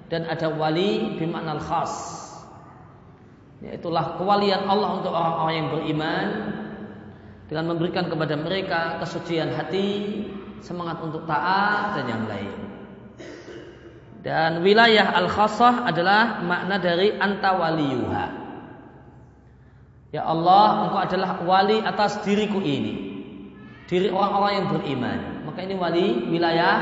[0.09, 2.21] dan ada wali bimakna khas
[3.61, 6.27] itulah kewalian Allah untuk orang-orang yang beriman
[7.45, 10.25] dengan memberikan kepada mereka kesucian hati,
[10.65, 12.55] semangat untuk taat dan yang lain.
[14.25, 18.27] Dan wilayah al-khassah adalah makna dari anta waliyuha.
[20.15, 23.10] Ya Allah, engkau adalah wali atas diriku ini
[23.91, 25.19] diri orang-orang yang beriman.
[25.51, 26.75] Maka ini wali wilayah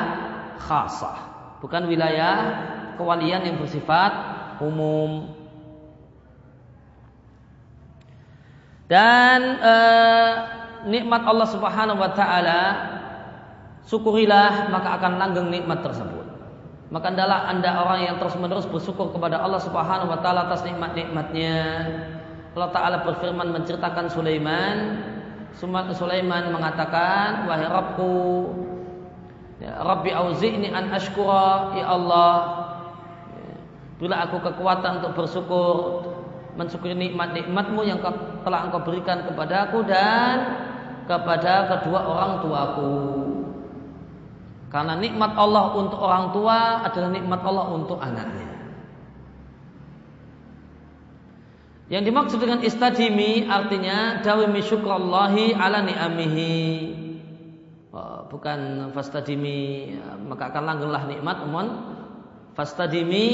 [0.61, 1.17] khasah,
[1.65, 2.37] bukan wilayah
[3.01, 4.13] kewalian yang bersifat
[4.61, 5.33] umum.
[8.93, 10.33] Dan eh,
[10.85, 12.61] nikmat Allah Subhanahu wa taala
[13.89, 16.29] syukurilah maka akan langgeng nikmat tersebut.
[16.89, 21.57] Maka adalah Anda orang yang terus-menerus bersyukur kepada Allah Subhanahu wa taala atas nikmat-nikmatnya.
[22.57, 24.77] Allah taala berfirman menceritakan Sulaiman
[25.57, 28.17] Sulaiman mengatakan, wahai Rabbku,
[29.63, 32.35] ya, Rabbi auzi'ni an ashkura, ya Allah,
[33.33, 33.55] ya,
[34.03, 35.75] bila aku kekuatan untuk bersyukur,
[36.59, 38.03] mensyukuri nikmat-nikmatmu yang
[38.43, 40.37] telah engkau berikan kepadaku dan
[41.07, 42.97] kepada kedua orang tuaku.
[44.69, 48.58] Karena nikmat Allah untuk orang tua adalah nikmat Allah untuk anaknya.
[51.89, 56.57] Yang dimaksud dengan istadimi artinya dawimi syukrallahi ala ni'amihi.
[57.89, 59.97] Oh, bukan fastadimi
[60.29, 61.67] maka akan langgenglah nikmat umon
[62.53, 63.25] fastadimi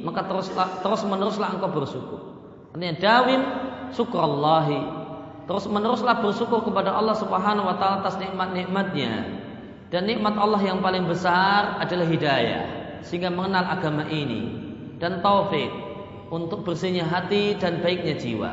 [0.00, 2.20] maka terus terus meneruslah engkau bersyukur.
[2.72, 3.40] Artinya dawim
[3.92, 4.80] syukrallahi.
[5.44, 9.12] Terus meneruslah bersyukur kepada Allah Subhanahu wa taala atas nikmat-nikmatnya.
[9.92, 12.62] Dan nikmat Allah yang paling besar adalah hidayah
[13.04, 14.52] sehingga mengenal agama ini
[15.00, 15.87] dan taufik
[16.28, 18.52] untuk bersihnya hati dan baiknya jiwa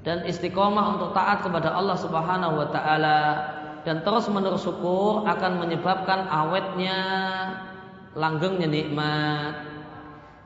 [0.00, 3.20] dan istiqomah untuk taat kepada Allah Subhanahu wa taala
[3.84, 6.98] dan terus menerus syukur akan menyebabkan awetnya
[8.16, 9.54] langgengnya nikmat.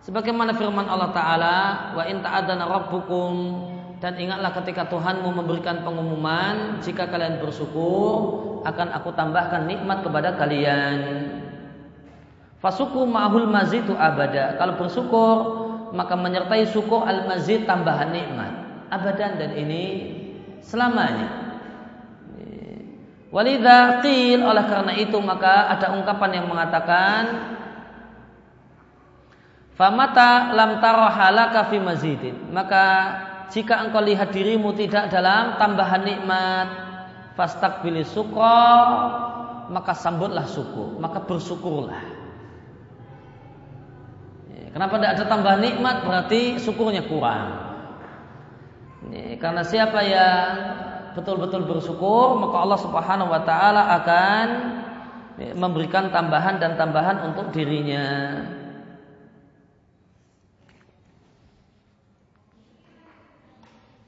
[0.05, 1.57] Sebagaimana firman Allah taala,
[1.97, 3.33] "Wa in ta'adzana rabbukum"
[4.05, 10.97] dan ingatlah ketika Tuhanmu memberikan pengumuman, jika kalian bersyukur, akan aku tambahkan nikmat kepada kalian.
[12.61, 14.61] Fasuku ma'hul mazitu abada.
[14.61, 15.37] Kalau bersyukur,
[15.95, 18.53] maka menyertai syukur al-mazid tambahan nikmat.
[18.91, 19.85] Abadan dan ini
[20.61, 21.47] selamanya.
[23.31, 27.23] Walidha qil oleh karena itu maka ada ungkapan yang mengatakan
[29.75, 32.55] Famata lam taro halaka fi mazidin.
[32.55, 32.85] Maka
[33.51, 36.69] jika engkau lihat dirimu tidak dalam tambahan nikmat
[37.35, 38.71] fastaqbili syukra
[39.69, 42.14] maka sambutlah syukur maka bersyukurlah
[44.75, 46.03] Kenapa tidak ada tambahan nikmat?
[46.03, 47.63] Berarti syukurnya kurang.
[49.07, 50.51] Ini, karena siapa yang
[51.15, 54.47] betul-betul bersyukur, maka Allah Subhanahu wa taala akan
[55.55, 58.03] memberikan tambahan dan tambahan untuk dirinya.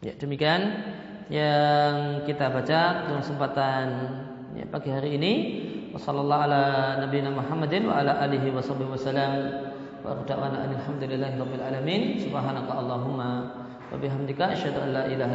[0.02, 0.82] Ya, demikian
[1.30, 3.86] yang kita baca dalam kesempatan
[4.58, 5.32] ya, pagi hari ini.
[5.94, 9.75] Wassalamualaikum warahmatullahi wabarakatuh.
[10.06, 12.22] Wa da'wana alhamdulillahi rabbil alamin.
[12.22, 13.30] Subhanaka allahumma
[13.90, 15.34] wa bihamdika asyhadu an la ilaha